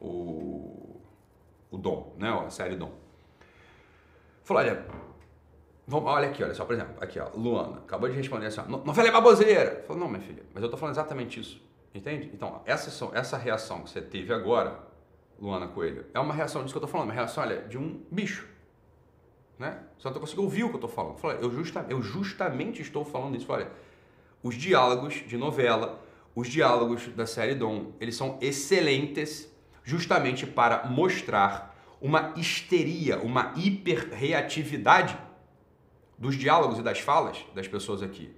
[0.00, 0.67] O,
[1.70, 2.30] o Dom, né?
[2.30, 2.92] A série Dom.
[4.44, 4.86] Falou, olha,
[5.86, 8.64] vamos, olha aqui, olha só, por exemplo, aqui, ó, Luana, acabou de responder assim, ó,
[8.64, 9.84] novela é baboseira.
[9.86, 11.60] Falou, não, minha filha, mas eu tô falando exatamente isso,
[11.94, 12.30] entende?
[12.32, 14.78] Então, essa, essa reação que você teve agora,
[15.38, 18.00] Luana Coelho, é uma reação disso que eu tô falando, uma reação, olha, de um
[18.10, 18.48] bicho.
[19.58, 19.82] né?
[19.98, 21.18] Você não consegue ouvir o que eu estou falando.
[21.18, 23.50] Falei, eu, justa, eu justamente estou falando isso.
[23.52, 23.70] Olha,
[24.42, 26.00] os diálogos de novela,
[26.34, 29.52] os diálogos da série Dom, eles são excelentes
[29.88, 35.18] justamente para mostrar uma histeria, uma hiperreatividade
[36.18, 38.30] dos diálogos e das falas das pessoas aqui.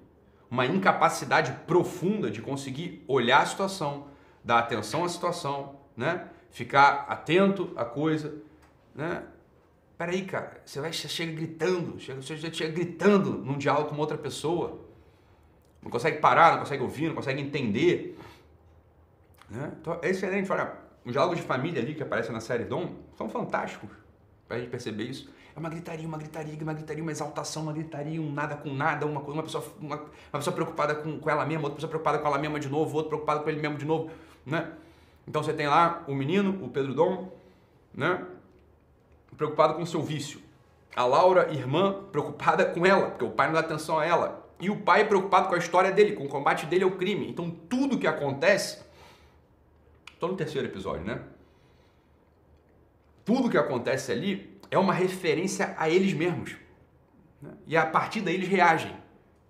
[0.48, 4.06] Uma incapacidade profunda de conseguir olhar a situação,
[4.44, 6.28] dar atenção à situação, né?
[6.52, 8.40] Ficar atento à coisa,
[8.94, 9.24] né?
[9.98, 13.96] Peraí, cara, você vai você chega gritando, chega, você já chega gritando num diálogo com
[13.96, 14.80] outra pessoa.
[15.82, 18.16] Não consegue parar, não consegue ouvir, não consegue entender.
[19.48, 19.72] Né?
[19.80, 23.28] Então é excelente, olha, os diálogos de família ali que aparecem na série Dom são
[23.28, 23.90] fantásticos
[24.46, 25.30] para a gente perceber isso.
[25.54, 29.06] É uma gritaria, uma gritaria, uma gritaria, uma exaltação, uma gritaria, um nada com nada,
[29.06, 32.26] uma, uma, pessoa, uma, uma pessoa preocupada com, com ela mesma, outra pessoa preocupada com
[32.26, 34.10] ela mesma de novo, outro preocupado com ele mesmo de novo,
[34.44, 34.72] né?
[35.26, 37.32] Então você tem lá o menino, o Pedro Dom,
[37.94, 38.24] né?
[39.36, 40.40] Preocupado com o seu vício.
[40.94, 44.46] A Laura, irmã, preocupada com ela, porque o pai não dá atenção a ela.
[44.58, 47.28] E o pai preocupado com a história dele, com o combate dele ao crime.
[47.28, 48.82] Então tudo que acontece
[50.20, 51.18] Estou no terceiro episódio, né?
[53.24, 56.58] Tudo que acontece ali é uma referência a eles mesmos.
[57.40, 57.52] Né?
[57.66, 58.94] E a partir daí eles reagem.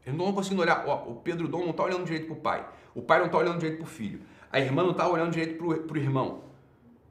[0.06, 0.84] Eles não estão conseguindo olhar.
[0.86, 2.68] Ó, o Pedro Dom não está olhando direito para o pai.
[2.94, 4.20] O pai não está olhando direito para o filho.
[4.52, 6.44] A irmã não está olhando direito para o irmão.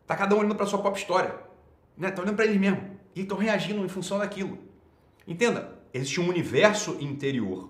[0.03, 1.35] Está cada um olhando para a sua própria história.
[1.97, 2.11] Né?
[2.11, 2.85] Tá olhando para eles mesmos.
[3.13, 4.57] E estão reagindo em função daquilo.
[5.27, 7.69] Entenda, existe um universo interior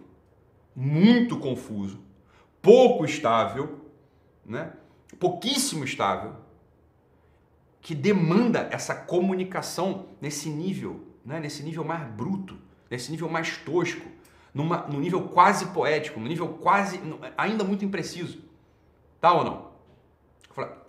[0.76, 2.00] muito confuso,
[2.62, 3.80] pouco estável,
[4.46, 4.74] né?
[5.18, 6.36] Pouquíssimo estável,
[7.82, 11.40] que demanda essa comunicação nesse nível, né?
[11.40, 12.58] nesse nível mais bruto,
[12.90, 14.06] nesse nível mais tosco,
[14.54, 17.00] numa, no nível quase poético, no nível quase,
[17.38, 18.40] ainda muito impreciso.
[19.22, 19.70] Tá ou não?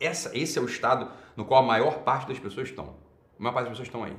[0.00, 2.94] Essa, esse é o estado no qual a maior parte das pessoas estão.
[3.38, 4.16] A maior parte das pessoas estão aí.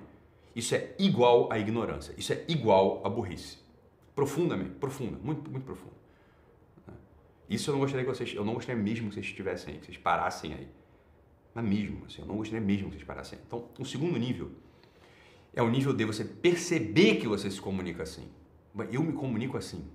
[0.55, 2.13] Isso é igual à ignorância.
[2.17, 3.57] Isso é igual à burrice.
[4.15, 5.95] Profundamente, profunda, muito, muito profunda.
[7.51, 9.85] Isso eu não gostaria que vocês, eu não gostaria mesmo que vocês estivessem aí, que
[9.87, 10.69] vocês parassem aí.
[11.53, 13.37] Mas mesmo, assim, eu não gostaria mesmo que vocês parassem.
[13.45, 14.51] Então, o segundo nível
[15.53, 18.29] é o nível de você perceber que você se comunica assim.
[18.89, 19.85] Eu me comunico assim.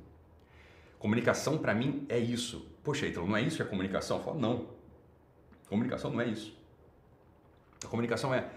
[0.99, 2.71] Comunicação para mim é isso.
[2.85, 4.19] Poxa, então não é isso que é comunicação?
[4.19, 4.69] Eu falo, não.
[5.67, 6.55] Comunicação não é isso.
[7.83, 8.51] A comunicação é,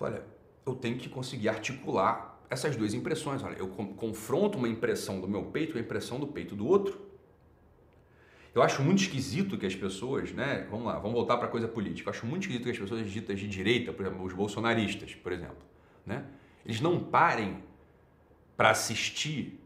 [0.00, 0.24] olha,
[0.66, 3.44] eu tenho que conseguir articular essas duas impressões.
[3.44, 7.13] Olha, eu confronto uma impressão do meu peito com a impressão do peito do outro
[8.54, 10.66] eu acho muito esquisito que as pessoas, né?
[10.70, 12.08] Vamos lá, vamos voltar para a coisa política.
[12.08, 15.32] Eu acho muito esquisito que as pessoas ditas de direita, por exemplo, os bolsonaristas, por
[15.32, 15.56] exemplo,
[16.06, 16.24] né?
[16.64, 17.58] Eles não parem
[18.56, 19.60] para assistir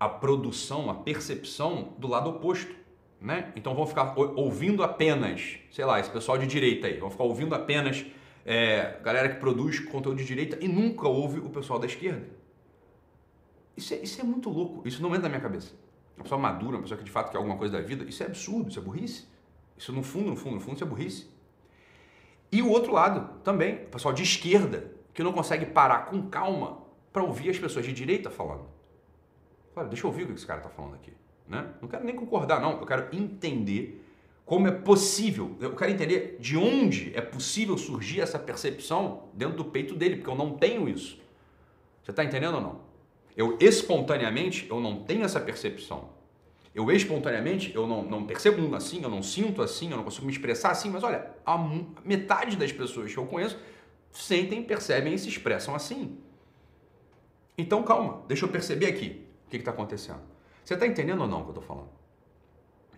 [0.00, 2.74] a produção, a percepção do lado oposto,
[3.20, 3.52] né?
[3.54, 7.54] Então vão ficar ouvindo apenas, sei lá, esse pessoal de direita aí, vão ficar ouvindo
[7.54, 8.04] apenas
[8.44, 12.26] é, galera que produz conteúdo de direita e nunca ouve o pessoal da esquerda.
[13.76, 15.72] Isso é, isso é muito louco, isso não entra na minha cabeça
[16.18, 18.26] uma pessoa madura, uma pessoa que de fato quer alguma coisa da vida, isso é
[18.26, 19.26] absurdo, isso é burrice.
[19.76, 21.26] Isso no fundo, no fundo, no fundo, isso é burrice.
[22.50, 26.78] E o outro lado também, o pessoal de esquerda, que não consegue parar com calma
[27.12, 28.66] para ouvir as pessoas de direita falando.
[29.76, 31.12] Olha, deixa eu ouvir o que esse cara está falando aqui.
[31.46, 31.66] Né?
[31.80, 32.80] Não quero nem concordar, não.
[32.80, 34.04] Eu quero entender
[34.44, 35.56] como é possível.
[35.60, 40.30] Eu quero entender de onde é possível surgir essa percepção dentro do peito dele, porque
[40.30, 41.20] eu não tenho isso.
[42.02, 42.87] Você está entendendo ou não?
[43.38, 46.08] Eu espontaneamente, eu não tenho essa percepção.
[46.74, 50.32] Eu espontaneamente, eu não, não percebo assim, eu não sinto assim, eu não consigo me
[50.32, 51.56] expressar assim, mas olha, a
[52.04, 53.56] metade das pessoas que eu conheço
[54.10, 56.18] sentem, percebem e se expressam assim.
[57.56, 60.20] Então calma, deixa eu perceber aqui o que está acontecendo.
[60.64, 61.90] Você está entendendo ou não o que eu estou falando?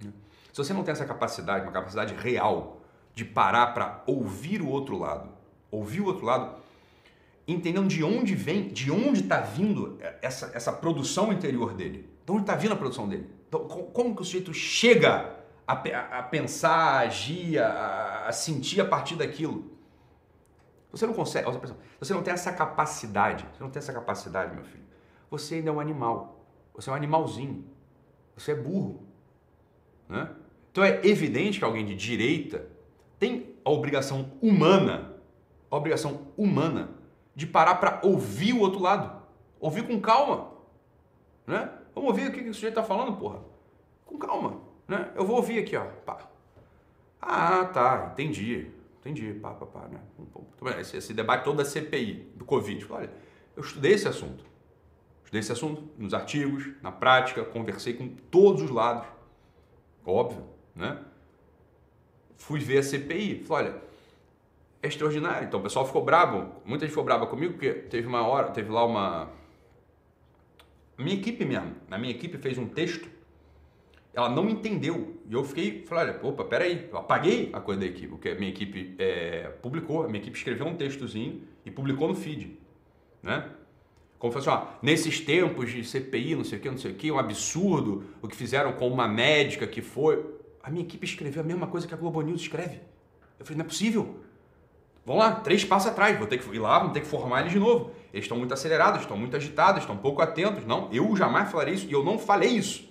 [0.00, 2.80] Se você não tem essa capacidade, uma capacidade real
[3.14, 5.28] de parar para ouvir o outro lado,
[5.70, 6.56] ouvir o outro lado,
[7.52, 12.08] entendendo de onde vem, de onde está vindo essa, essa produção interior dele.
[12.24, 13.28] De onde está vindo a produção dele?
[13.48, 15.36] Então, como que o sujeito chega
[15.66, 19.72] a, a, pensar, a agir, a, a, sentir a partir daquilo?
[20.92, 21.48] Você não consegue,
[21.98, 24.84] você não tem essa capacidade, você não tem essa capacidade, meu filho.
[25.30, 26.44] Você ainda é um animal.
[26.74, 27.64] Você é um animalzinho.
[28.36, 29.06] Você é burro.
[30.08, 30.28] Né?
[30.70, 32.66] Então é evidente que alguém de direita
[33.18, 35.16] tem a obrigação humana,
[35.70, 36.99] a obrigação humana
[37.34, 39.20] de parar para ouvir o outro lado.
[39.58, 40.52] Ouvir com calma.
[41.46, 41.70] Né?
[41.94, 43.40] Vamos ouvir o que o sujeito está falando, porra.
[44.06, 44.60] Com calma.
[44.86, 45.10] Né?
[45.14, 45.84] Eu vou ouvir aqui, ó.
[46.04, 46.28] Pá.
[47.20, 48.70] Ah, tá, entendi.
[49.00, 49.34] Entendi.
[49.34, 50.00] Pá, pá, pá, né?
[50.80, 52.86] Esse, esse debate todo da CPI, do Covid.
[52.90, 53.10] Olha,
[53.56, 54.44] eu estudei esse assunto.
[55.24, 59.06] Estudei esse assunto nos artigos, na prática, conversei com todos os lados.
[60.04, 61.04] Óbvio, né?
[62.36, 63.44] Fui ver a CPI.
[63.44, 63.82] Falei, olha,
[64.82, 65.46] é extraordinário.
[65.46, 68.70] Então o pessoal ficou brabo, muita gente ficou braba comigo, porque teve uma hora, teve
[68.70, 69.30] lá uma.
[70.96, 73.08] Minha equipe mesmo, a minha equipe fez um texto,
[74.12, 75.16] ela não entendeu.
[75.28, 78.34] E eu fiquei, falei, olha, opa, peraí, eu apaguei a coisa da equipe, porque a
[78.34, 82.58] minha equipe é, publicou, a minha equipe escreveu um textozinho e publicou no feed,
[83.22, 83.50] né?
[84.18, 87.10] Como fosse, ó, nesses tempos de CPI, não sei o que, não sei o que,
[87.10, 90.22] um absurdo o que fizeram com uma médica que foi.
[90.62, 92.80] A minha equipe escreveu a mesma coisa que a Globo News escreve.
[93.38, 94.20] Eu falei, não é possível.
[95.04, 97.52] Vamos lá, três passos atrás, vou ter que ir lá, vamos ter que formar eles
[97.52, 97.92] de novo.
[98.12, 100.64] Eles estão muito acelerados, estão muito agitados, estão pouco atentos.
[100.66, 102.82] Não, eu jamais falarei isso e eu não falei isso.
[102.82, 102.90] Não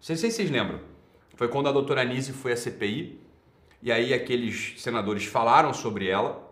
[0.00, 0.80] sei se vocês lembram.
[1.34, 3.20] Foi quando a doutora Anise foi à CPI
[3.82, 6.42] e aí aqueles senadores falaram sobre ela,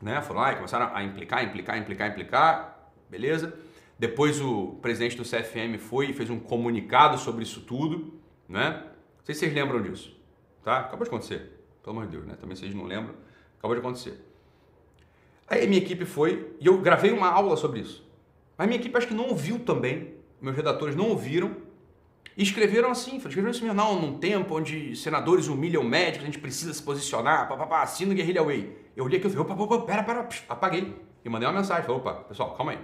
[0.00, 0.22] né?
[0.22, 3.54] Falaram, ah, começaram a implicar, implicar, implicar, implicar, beleza?
[3.98, 8.82] Depois o presidente do CFM foi e fez um comunicado sobre isso tudo, né?
[9.18, 10.16] Não sei se vocês lembram disso,
[10.62, 10.80] tá?
[10.80, 12.34] Acabou de acontecer, pelo amor de Deus, né?
[12.40, 13.14] Também vocês não lembram.
[13.64, 14.22] Acabou de acontecer.
[15.48, 18.06] Aí minha equipe foi e eu gravei uma aula sobre isso.
[18.58, 21.56] Mas minha equipe acho que não ouviu também, meus redatores não ouviram
[22.36, 26.74] e escreveram assim, escreveram assim, não, num tempo onde senadores humilham médicos, a gente precisa
[26.74, 28.76] se posicionar, papapá, assina Guerrilha Way.
[28.94, 30.94] Eu olhei aqui e opa, opa, pera, pera, psh, apaguei.
[31.24, 32.78] E mandei uma mensagem, falei, opa, pessoal, calma aí.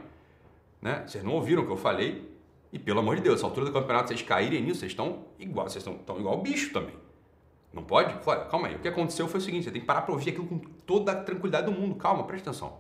[0.81, 1.05] Né?
[1.07, 2.27] Vocês não ouviram o que eu falei
[2.73, 5.69] e pelo amor de Deus, essa altura do campeonato, vocês caírem nisso, vocês estão igual,
[5.69, 6.95] vocês estão igual bicho também.
[7.73, 8.13] Não pode?
[8.25, 8.75] Falei, calma aí.
[8.75, 11.13] O que aconteceu foi o seguinte: você tem que parar para ouvir aquilo com toda
[11.13, 11.95] a tranquilidade do mundo.
[11.95, 12.79] Calma, presta atenção.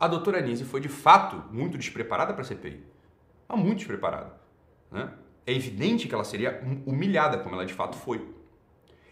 [0.00, 2.82] A doutora Anise foi de fato muito despreparada para a CPI.
[3.48, 4.34] Mas muito despreparada.
[4.90, 5.12] Né?
[5.46, 8.26] É evidente que ela seria humilhada, como ela de fato foi.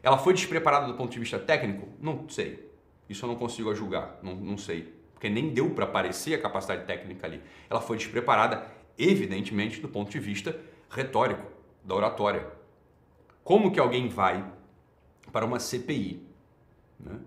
[0.03, 1.88] Ela foi despreparada do ponto de vista técnico?
[2.01, 2.70] Não sei.
[3.09, 4.18] Isso eu não consigo julgar.
[4.22, 4.94] Não, não sei.
[5.12, 7.40] Porque nem deu para aparecer a capacidade técnica ali.
[7.70, 8.66] Ela foi despreparada,
[8.98, 10.59] evidentemente, do ponto de vista
[10.90, 11.46] retórico,
[11.85, 12.46] da oratória.
[13.44, 14.44] Como que alguém vai
[15.31, 16.27] para uma CPI,
[16.99, 17.21] né?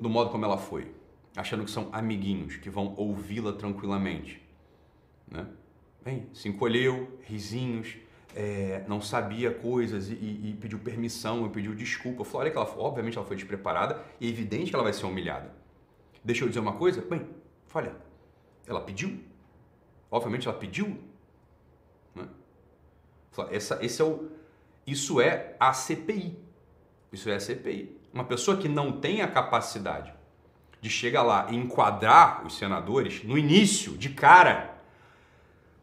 [0.00, 0.92] do modo como ela foi,
[1.36, 4.42] achando que são amiguinhos que vão ouvi-la tranquilamente.
[5.30, 5.46] Né?
[6.04, 7.96] Bem, se encolheu, risinhos,
[8.34, 12.20] é, não sabia coisas e, e, e, pediu permissão, e pediu desculpa.
[12.20, 14.92] Eu falei, olha que ela, obviamente ela foi despreparada e é evidente que ela vai
[14.92, 15.52] ser humilhada.
[16.24, 17.00] Deixa eu dizer uma coisa?
[17.00, 17.26] Bem,
[17.72, 17.96] olha,
[18.66, 19.18] ela pediu.
[20.10, 20.98] Obviamente ela pediu.
[22.14, 22.28] Né?
[23.50, 24.30] Essa, esse é o,
[24.90, 26.38] isso é a CPI.
[27.12, 27.96] Isso é a CPI.
[28.12, 30.12] Uma pessoa que não tem a capacidade
[30.80, 34.76] de chegar lá e enquadrar os senadores no início, de cara.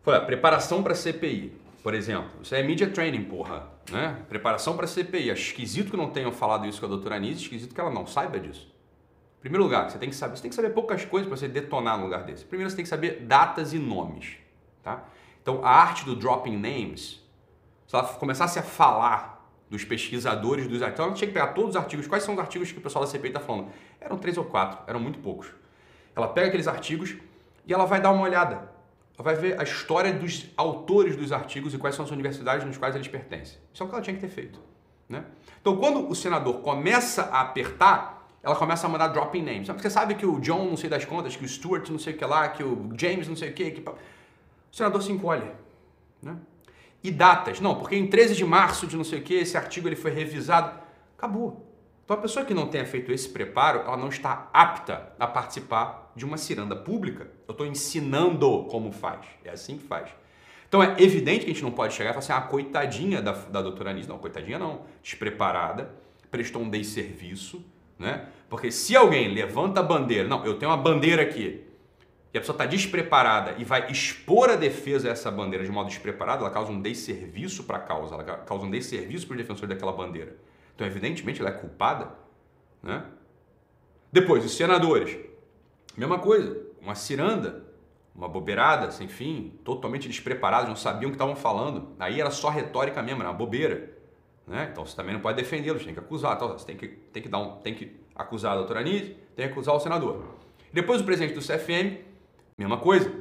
[0.01, 2.29] Foi a preparação para CPI, por exemplo.
[2.41, 3.67] Isso é media training, porra.
[3.91, 4.23] Né?
[4.29, 5.31] Preparação para CPI.
[5.31, 8.05] Acho esquisito que não tenham falado isso com a doutora Anise, esquisito que ela não
[8.05, 8.73] saiba disso.
[9.39, 11.47] Em primeiro lugar, você tem que saber, você tem que saber poucas coisas para você
[11.47, 12.45] detonar no lugar desse.
[12.45, 14.37] Primeiro, você tem que saber datas e nomes,
[14.81, 15.05] tá?
[15.41, 17.23] Então, a arte do dropping names
[17.87, 19.35] se ela começasse a falar
[19.69, 22.07] dos pesquisadores dos artigos, ela tinha que pegar todos os artigos.
[22.07, 23.69] Quais são os artigos que o pessoal da CPI está falando?
[23.99, 25.47] Eram três ou quatro, eram muito poucos.
[26.15, 27.15] Ela pega aqueles artigos
[27.65, 28.73] e ela vai dar uma olhada.
[29.17, 32.77] Ela vai ver a história dos autores dos artigos e quais são as universidades nos
[32.77, 33.57] quais eles pertencem.
[33.73, 34.59] Isso é o que ela tinha que ter feito.
[35.07, 35.23] Né?
[35.61, 39.67] Então, quando o senador começa a apertar, ela começa a mandar dropping names.
[39.67, 42.17] Você sabe que o John não sei das contas, que o Stuart não sei o
[42.17, 43.71] que lá, que o James não sei o que.
[43.71, 43.89] que...
[43.89, 43.95] O
[44.71, 45.49] senador se encolhe.
[46.21, 46.35] Né?
[47.05, 47.59] E datas.
[47.59, 50.09] Não, porque em 13 de março de não sei o que, esse artigo ele foi
[50.09, 50.75] revisado.
[51.15, 51.71] Acabou.
[52.03, 56.11] Então a pessoa que não tenha feito esse preparo, ela não está apta a participar
[56.15, 57.27] de uma ciranda pública.
[57.47, 59.23] Eu estou ensinando como faz.
[59.43, 60.09] É assim que faz.
[60.67, 63.33] Então é evidente que a gente não pode chegar e falar assim, ah, coitadinha da,
[63.33, 64.07] da doutora Anis.
[64.07, 64.81] Não, coitadinha não.
[65.03, 65.93] Despreparada,
[66.31, 67.63] prestou um desserviço,
[67.99, 68.29] né?
[68.49, 71.63] Porque se alguém levanta a bandeira, não, eu tenho uma bandeira aqui,
[72.35, 75.87] e a pessoa está despreparada e vai expor a defesa a essa bandeira de modo
[75.87, 79.69] despreparado, ela causa um desserviço para a causa, ela causa um desserviço para o defensor
[79.69, 80.35] daquela bandeira.
[80.75, 82.11] Então, evidentemente, ela é culpada.
[82.83, 83.05] Né?
[84.11, 85.17] Depois, os senadores.
[85.95, 87.63] Mesma coisa, uma ciranda,
[88.13, 91.95] uma bobeirada sem fim, totalmente despreparados, não sabiam o que estavam falando.
[91.97, 93.93] Aí era só retórica mesmo, era uma bobeira.
[94.45, 94.67] Né?
[94.73, 96.35] Então você também não pode defendê-los, tem que acusar.
[96.35, 99.47] Então, você tem que, tem que, dar um, tem que acusar a doutora Anise, tem
[99.47, 100.35] que acusar o senador.
[100.73, 102.13] Depois o presidente do CFM
[102.57, 103.11] Mesma coisa.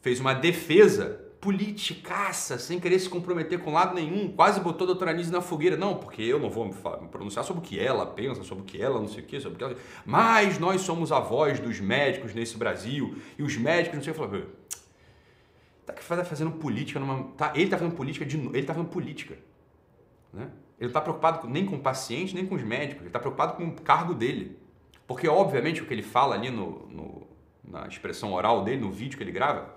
[0.00, 5.10] Fez uma defesa politicaça, sem querer se comprometer com lado nenhum, quase botou a doutora
[5.10, 5.76] Anise na fogueira.
[5.76, 8.80] Não, porque eu não vou me pronunciar sobre o que ela pensa, sobre o que
[8.80, 9.76] ela não sei o que, sobre o que ela...
[10.06, 14.14] Mas nós somos a voz dos médicos nesse Brasil, e os médicos não sei o
[14.14, 14.46] que.
[16.00, 17.24] Falar, tá fazendo política numa...
[17.36, 19.36] Tá, ele tá fazendo política de Ele tá fazendo política.
[20.32, 20.44] Né?
[20.78, 23.00] Ele não está preocupado nem com o paciente, nem com os médicos.
[23.00, 24.56] Ele está preocupado com o cargo dele.
[25.08, 27.26] Porque, obviamente, o que ele fala ali no, no
[27.64, 29.74] na expressão oral dele, no vídeo que ele grava,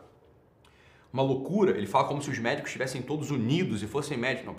[1.12, 1.78] uma loucura.
[1.78, 4.46] Ele fala como se os médicos estivessem todos unidos e fossem médicos.
[4.46, 4.56] Não,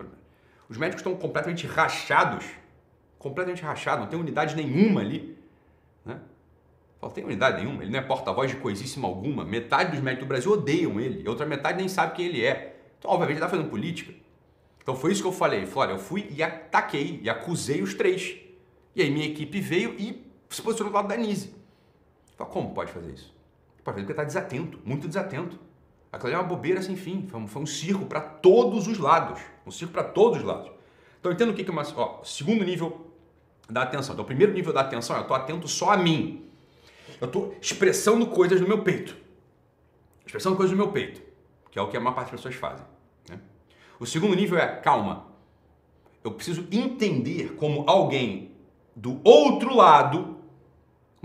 [0.69, 2.45] os médicos estão completamente rachados,
[3.19, 5.37] completamente rachado, não tem unidade nenhuma ali.
[6.05, 6.21] Né?
[7.01, 9.45] Não tem unidade nenhuma, ele não é porta-voz de coisíssima alguma.
[9.45, 12.77] Metade dos médicos do Brasil odeiam ele, outra metade nem sabe quem ele é.
[12.99, 14.13] Então, obviamente, ele está fazendo política.
[14.87, 15.69] Então foi isso que eu falei.
[15.75, 18.37] Olha, eu fui e ataquei e acusei os três.
[18.95, 21.53] E aí minha equipe veio e se posicionou do lado da Nise.
[22.37, 23.35] Falei, como pode fazer isso?
[23.83, 25.59] Pode fazer porque está desatento, muito desatento.
[26.13, 27.27] Aquilo é uma bobeira sem fim.
[27.29, 29.41] Foi um, foi um circo para todos os lados.
[29.67, 30.71] Um circo para todos os lados.
[31.19, 31.83] Então entendo o que é uma.
[31.97, 33.11] Ó, segundo nível
[33.69, 34.15] da atenção.
[34.15, 36.49] Então, o primeiro nível da atenção é eu estou atento só a mim.
[37.21, 39.17] Eu estou expressando coisas no meu peito.
[40.25, 41.21] Expressando coisas no meu peito.
[41.71, 42.87] Que é o que a maior parte das pessoas fazem.
[43.99, 45.27] O segundo nível é calma.
[46.23, 48.53] Eu preciso entender como alguém
[48.95, 50.36] do outro lado,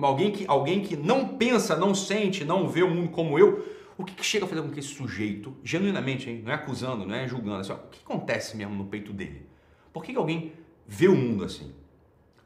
[0.05, 3.65] alguém que, alguém que não pensa, não sente, não vê o mundo como eu,
[3.97, 7.05] o que, que chega a fazer com que esse sujeito, genuinamente, hein, não é acusando,
[7.05, 9.45] não é julgando, ó, o que acontece mesmo no peito dele?
[9.93, 10.53] Por que, que alguém
[10.87, 11.73] vê o mundo assim?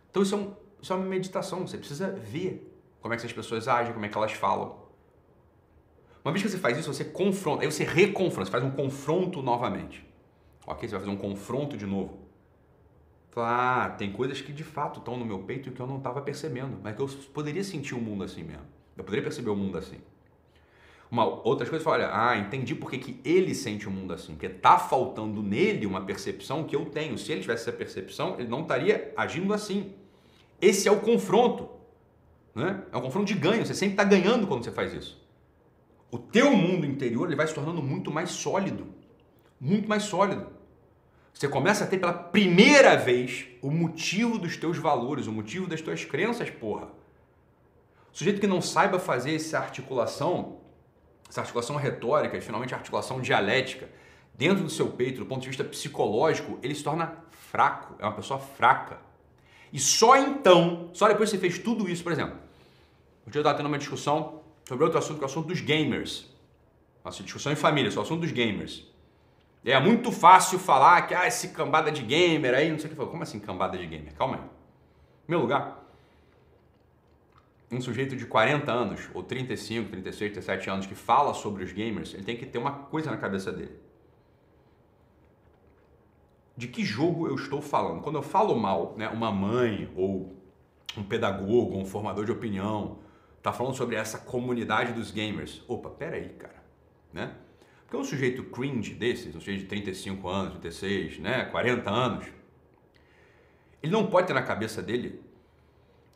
[0.10, 3.34] Então isso é, um, isso é uma meditação, você precisa ver como é que essas
[3.34, 4.84] pessoas agem, como é que elas falam.
[6.24, 9.44] Uma vez que você faz isso, você confronta, aí você reconfronta, você faz um confronto
[9.44, 10.04] novamente.
[10.66, 12.25] Ok, você vai fazer um confronto de novo.
[13.38, 16.22] Ah, tem coisas que de fato estão no meu peito e que eu não estava
[16.22, 18.66] percebendo, mas que eu poderia sentir o mundo assim mesmo.
[18.96, 19.98] Eu poderia perceber o mundo assim.
[21.12, 24.78] Uma, outras coisas, olha, ah, entendi porque que ele sente o mundo assim, porque tá
[24.78, 27.18] faltando nele uma percepção que eu tenho.
[27.18, 29.94] Se ele tivesse essa percepção, ele não estaria agindo assim.
[30.60, 31.70] Esse é o confronto,
[32.54, 32.84] né?
[32.92, 33.66] É um confronto de ganho.
[33.66, 35.24] Você sempre está ganhando quando você faz isso.
[36.10, 38.88] O teu mundo interior ele vai se tornando muito mais sólido,
[39.60, 40.48] muito mais sólido.
[41.36, 45.82] Você começa a ter pela primeira vez o motivo dos teus valores, o motivo das
[45.82, 46.86] tuas crenças, porra.
[48.14, 50.62] O sujeito que não saiba fazer essa articulação,
[51.30, 53.90] essa articulação retórica, finalmente a articulação dialética,
[54.34, 58.14] dentro do seu peito, do ponto de vista psicológico, ele se torna fraco, é uma
[58.14, 58.98] pessoa fraca.
[59.74, 62.40] E só então, só depois que você fez tudo isso, por exemplo,
[63.28, 65.60] um dia eu estava tendo uma discussão sobre outro assunto, que é o assunto dos
[65.60, 66.34] gamers.
[67.04, 68.95] Nossa, discussão em família, só o assunto dos gamers.
[69.66, 73.06] É muito fácil falar que ah, esse cambada de gamer aí, não sei o que.
[73.06, 74.14] Como assim cambada de gamer?
[74.14, 74.42] Calma aí.
[75.28, 75.84] Meu lugar,
[77.72, 82.14] um sujeito de 40 anos, ou 35, 36, 37 anos, que fala sobre os gamers,
[82.14, 83.76] ele tem que ter uma coisa na cabeça dele.
[86.56, 88.02] De que jogo eu estou falando?
[88.02, 90.36] Quando eu falo mal, né, uma mãe ou
[90.96, 93.00] um pedagogo, um formador de opinião,
[93.42, 95.64] tá falando sobre essa comunidade dos gamers.
[95.68, 96.64] Opa, peraí, cara,
[97.12, 97.36] né?
[97.96, 102.26] Porque um sujeito cringe desses, um sujeito de 35 anos, 36, né, 40 anos,
[103.82, 105.22] ele não pode ter na cabeça dele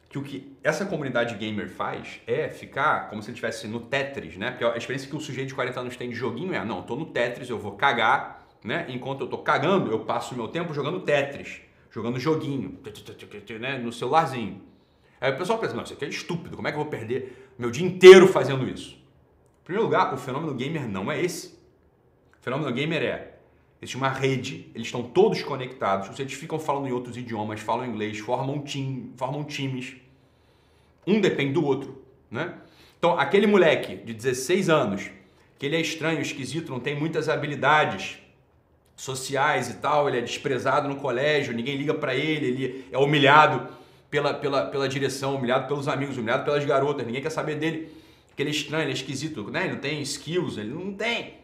[0.09, 4.35] que o que essa comunidade gamer faz é ficar como se ele estivesse no Tetris,
[4.37, 4.49] né?
[4.49, 6.95] Porque a experiência que o sujeito de 40 anos tem de joguinho é, não, tô
[6.95, 8.87] no Tetris, eu vou cagar, né?
[8.89, 11.61] Enquanto eu tô cagando, eu passo meu tempo jogando Tetris,
[11.91, 12.79] jogando joguinho,
[13.59, 13.77] né?
[13.77, 14.63] no celularzinho.
[15.21, 17.51] Aí o pessoal pensa, não, isso aqui é estúpido, como é que eu vou perder
[17.57, 18.95] meu dia inteiro fazendo isso?
[19.61, 21.58] Em primeiro lugar, o fenômeno gamer não é esse.
[22.41, 23.39] Fenômeno gamer é
[23.81, 28.19] existe uma rede, eles estão todos conectados, vocês ficam falando em outros idiomas, falam inglês,
[28.19, 29.95] formam, time, formam times.
[31.07, 32.55] Um depende do outro, né?
[32.97, 35.09] Então, aquele moleque de 16 anos,
[35.57, 38.17] que ele é estranho, esquisito, não tem muitas habilidades
[38.97, 43.69] sociais e tal, ele é desprezado no colégio, ninguém liga para ele, ele é humilhado
[44.11, 47.89] pela, pela, pela direção, humilhado pelos amigos, humilhado pelas garotas, ninguém quer saber dele,
[48.35, 49.63] que ele é estranho, ele é esquisito, né?
[49.63, 51.35] Ele não tem skills, ele não tem,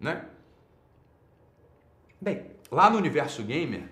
[0.00, 0.24] né?
[2.20, 3.88] Bem, lá no universo gamer,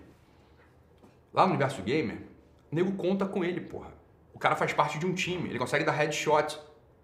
[1.32, 2.22] lá no universo gamer,
[2.72, 3.92] o nego conta com ele, porra.
[4.32, 6.58] O cara faz parte de um time, ele consegue dar headshot,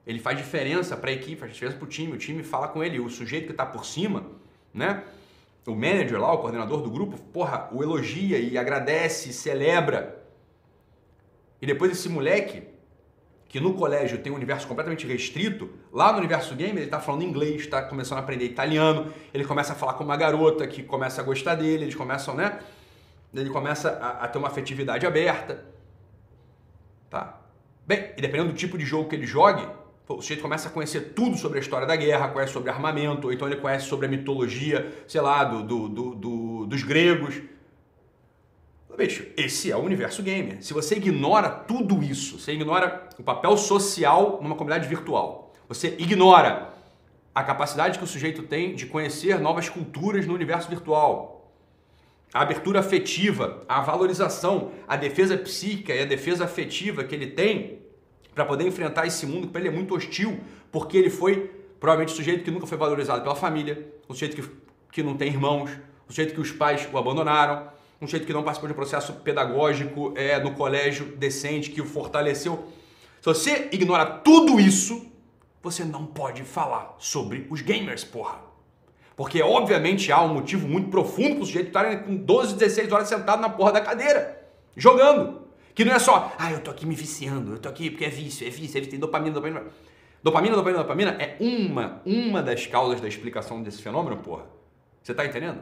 [0.07, 2.83] ele faz diferença para a equipe, faz diferença para o time, o time fala com
[2.83, 4.27] ele, o sujeito que está por cima,
[4.73, 5.05] né?
[5.67, 10.25] O manager lá, o coordenador do grupo, porra, o elogia e agradece, celebra.
[11.61, 12.67] E depois esse moleque
[13.51, 17.25] que no colégio tem um universo completamente restrito, lá no universo game ele está falando
[17.25, 21.21] inglês, está começando a aprender italiano, ele começa a falar com uma garota que começa
[21.21, 22.61] a gostar dele, eles começam, né?
[23.35, 25.65] Ele começa a, a ter uma afetividade aberta.
[27.11, 27.41] Tá?
[27.85, 29.67] Bem, e dependendo do tipo de jogo que ele jogue,
[30.07, 33.33] o sujeito começa a conhecer tudo sobre a história da guerra, conhece sobre armamento, ou
[33.33, 37.43] então ele conhece sobre a mitologia, sei lá, do, do, do, do dos gregos.
[39.37, 40.63] Esse é o universo gamer.
[40.63, 46.71] Se você ignora tudo isso, você ignora o papel social numa comunidade virtual, você ignora
[47.35, 51.53] a capacidade que o sujeito tem de conhecer novas culturas no universo virtual,
[52.33, 57.81] a abertura afetiva, a valorização, a defesa psíquica e a defesa afetiva que ele tem
[58.35, 60.41] para poder enfrentar esse mundo que para ele é muito hostil,
[60.71, 64.49] porque ele foi provavelmente o sujeito que nunca foi valorizado pela família, o sujeito que,
[64.93, 65.71] que não tem irmãos,
[66.09, 67.69] o sujeito que os pais o abandonaram,
[68.01, 71.85] um sujeito que não participou de um processo pedagógico é, no colégio decente, que o
[71.85, 72.65] fortaleceu.
[73.21, 75.07] Se você ignora tudo isso,
[75.63, 78.41] você não pode falar sobre os gamers, porra.
[79.15, 83.07] Porque obviamente há um motivo muito profundo para o sujeito estar com 12, 16 horas
[83.07, 85.43] sentado na porra da cadeira, jogando.
[85.75, 88.09] Que não é só, ah, eu tô aqui me viciando, eu tô aqui porque é
[88.09, 89.65] vício, é vício, é vício, tem dopamina, dopamina.
[90.23, 94.47] Dopamina, dopamina, dopamina é uma, uma das causas da explicação desse fenômeno, porra.
[95.03, 95.61] Você tá entendendo?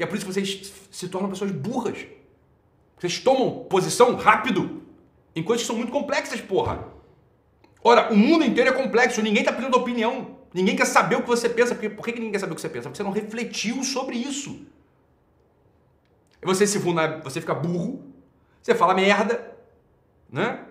[0.00, 1.98] E é por isso que vocês se tornam pessoas burras.
[2.98, 4.82] Vocês tomam posição rápido
[5.36, 6.88] em coisas que são muito complexas, porra.
[7.84, 10.38] Ora, o mundo inteiro é complexo, ninguém tá pedindo opinião.
[10.54, 11.74] Ninguém quer saber o que você pensa.
[11.74, 12.88] Por, por que ninguém quer saber o que você pensa?
[12.88, 14.66] Porque você não refletiu sobre isso.
[16.42, 18.02] E você se você fica burro,
[18.62, 19.54] você fala merda,
[20.30, 20.64] né?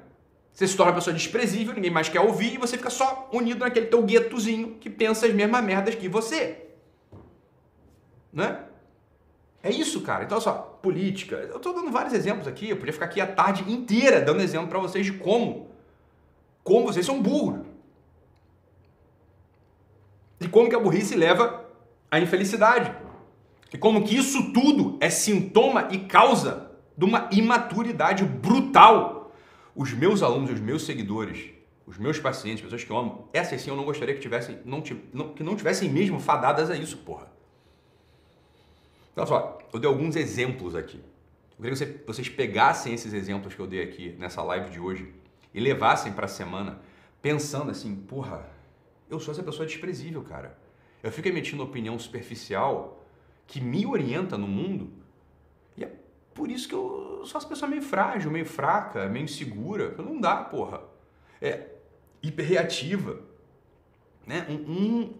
[0.51, 3.59] Você se torna uma pessoa desprezível, ninguém mais quer ouvir e você fica só unido
[3.59, 6.65] naquele teu guetozinho que pensa as mesmas merdas que você.
[8.33, 8.65] Né?
[9.61, 10.23] É isso, cara.
[10.23, 11.35] Então, só, política.
[11.35, 12.69] Eu estou dando vários exemplos aqui.
[12.69, 15.69] Eu podia ficar aqui a tarde inteira dando exemplo para vocês de como.
[16.63, 17.65] Como vocês são burros.
[20.39, 21.65] E como que a burrice leva
[22.09, 22.95] à infelicidade.
[23.73, 29.31] E como que isso tudo é sintoma e causa de uma imaturidade brutal.
[29.75, 31.51] Os meus alunos, os meus seguidores,
[31.85, 34.81] os meus pacientes, pessoas que eu amo, essas sim eu não gostaria que tivessem, não,
[34.81, 37.38] que não tivessem mesmo fadadas a isso, porra.
[39.21, 40.97] Então, só, eu dei alguns exemplos aqui.
[41.57, 45.13] Eu queria que vocês pegassem esses exemplos que eu dei aqui nessa live de hoje
[45.53, 46.79] e levassem para a semana
[47.21, 48.49] pensando assim, porra,
[49.09, 50.57] eu sou essa pessoa desprezível, cara.
[51.03, 53.05] Eu fico emitindo opinião superficial
[53.45, 54.89] que me orienta no mundo
[55.75, 55.91] e é
[56.33, 59.95] por isso que eu sou essa pessoa meio frágil, meio fraca, meio insegura.
[59.97, 60.81] Não dá, porra.
[61.41, 61.67] É
[62.23, 63.19] hiperreativa,
[64.25, 64.47] né?
[64.49, 65.13] Um,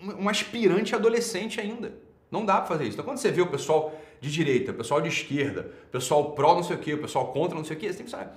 [0.00, 2.09] um, um aspirante adolescente ainda.
[2.30, 2.94] Não dá para fazer isso.
[2.94, 6.54] Então, quando você vê o pessoal de direita, o pessoal de esquerda, o pessoal pró
[6.54, 8.30] não sei o quê, o pessoal contra não sei o quê, você tem que saber.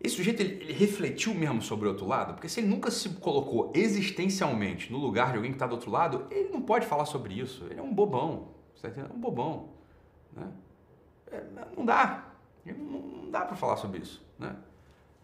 [0.00, 3.08] Esse sujeito ele, ele refletiu mesmo sobre o outro lado, porque se ele nunca se
[3.10, 7.04] colocou existencialmente no lugar de alguém que está do outro lado, ele não pode falar
[7.04, 7.66] sobre isso.
[7.68, 8.48] Ele é um bobão.
[8.76, 9.10] Está entendendo?
[9.12, 9.70] É um bobão.
[10.32, 10.46] Né?
[11.32, 11.42] É,
[11.76, 12.32] não dá.
[12.64, 14.22] Não, não dá para falar sobre isso.
[14.38, 14.54] Né?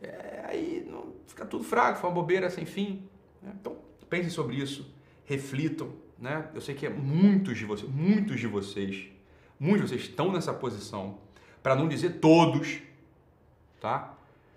[0.03, 3.09] É, aí não, fica tudo fraco, foi uma bobeira sem fim.
[3.41, 3.53] Né?
[3.61, 3.77] Então,
[4.11, 4.93] pensem sobre isso,
[5.25, 6.49] reflitam, né?
[6.55, 9.09] Eu sei que é muitos de vocês, muitos de vocês,
[9.59, 11.19] muitos de vocês estão nessa posição,
[11.63, 12.81] para não dizer todos,
[13.81, 14.15] tá?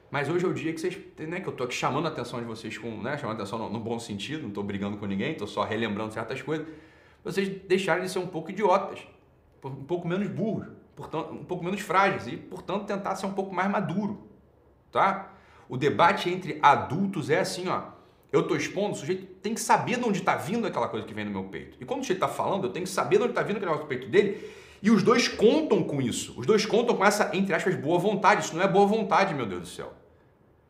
[0.09, 2.39] Mas hoje é o dia que vocês, né, que eu tô aqui chamando a atenção
[2.39, 5.05] de vocês com, né, chamando a atenção no, no bom sentido, não estou brigando com
[5.05, 6.65] ninguém, estou só relembrando certas coisas,
[7.23, 9.05] vocês deixarem de ser um pouco idiotas,
[9.63, 13.53] um pouco menos burros, portanto, um pouco menos frágeis e, portanto, tentar ser um pouco
[13.53, 14.27] mais maduro,
[14.91, 15.33] tá?
[15.67, 17.96] O debate entre adultos é assim, ó,
[18.31, 21.13] eu estou expondo, o sujeito tem que saber de onde está vindo aquela coisa que
[21.13, 21.77] vem no meu peito.
[21.79, 23.71] E quando o sujeito está falando, eu tenho que saber de onde está vindo aquele
[23.71, 24.49] negócio do peito dele.
[24.81, 26.33] E os dois contam com isso.
[26.37, 28.45] Os dois contam com essa, entre aspas, boa vontade.
[28.45, 29.93] Isso não é boa vontade, meu Deus do céu.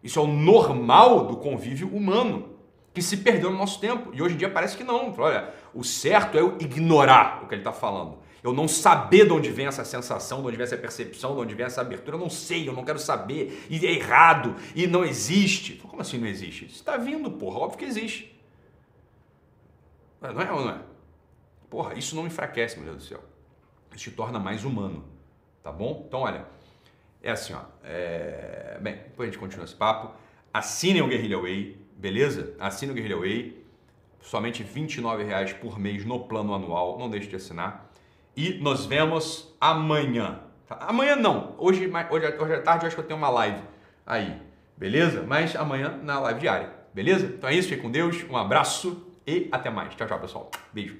[0.03, 2.56] Isso é o normal do convívio humano,
[2.97, 4.09] que se perdeu no nosso tempo.
[4.11, 5.13] E hoje em dia parece que não.
[5.17, 9.33] Olha, o certo é eu ignorar o que ele está falando eu não saber de
[9.33, 12.19] onde vem essa sensação, de onde vem essa percepção, de onde vem essa abertura, eu
[12.21, 15.73] não sei, eu não quero saber, e é errado, e não existe.
[15.73, 16.65] Como assim não existe?
[16.65, 18.39] Isso está vindo, porra, óbvio que existe.
[20.21, 20.81] Não é ou não é?
[21.69, 23.23] Porra, isso não enfraquece, meu Deus do céu.
[23.93, 25.03] Isso te torna mais humano,
[25.61, 26.05] tá bom?
[26.07, 26.45] Então, olha,
[27.21, 27.61] é assim, ó.
[27.83, 28.77] É...
[28.79, 30.15] Bem, depois a gente continua esse papo.
[30.53, 32.55] Assinem o Guerrilla Way, beleza?
[32.59, 33.65] Assinem o Guerrilla Way.
[34.21, 36.97] Somente R$ por mês no plano anual.
[36.97, 37.87] Não deixe de assinar
[38.37, 40.39] e nos vemos amanhã.
[40.67, 40.77] Tá?
[40.81, 43.61] Amanhã não, hoje, hoje, hoje à tarde eu acho que eu tenho uma live
[44.05, 44.39] aí,
[44.77, 45.23] beleza?
[45.27, 47.25] Mas amanhã na live diária, beleza?
[47.25, 49.95] Então é isso, fique com Deus, um abraço e até mais.
[49.95, 50.51] Tchau, tchau, pessoal.
[50.71, 50.99] Beijo.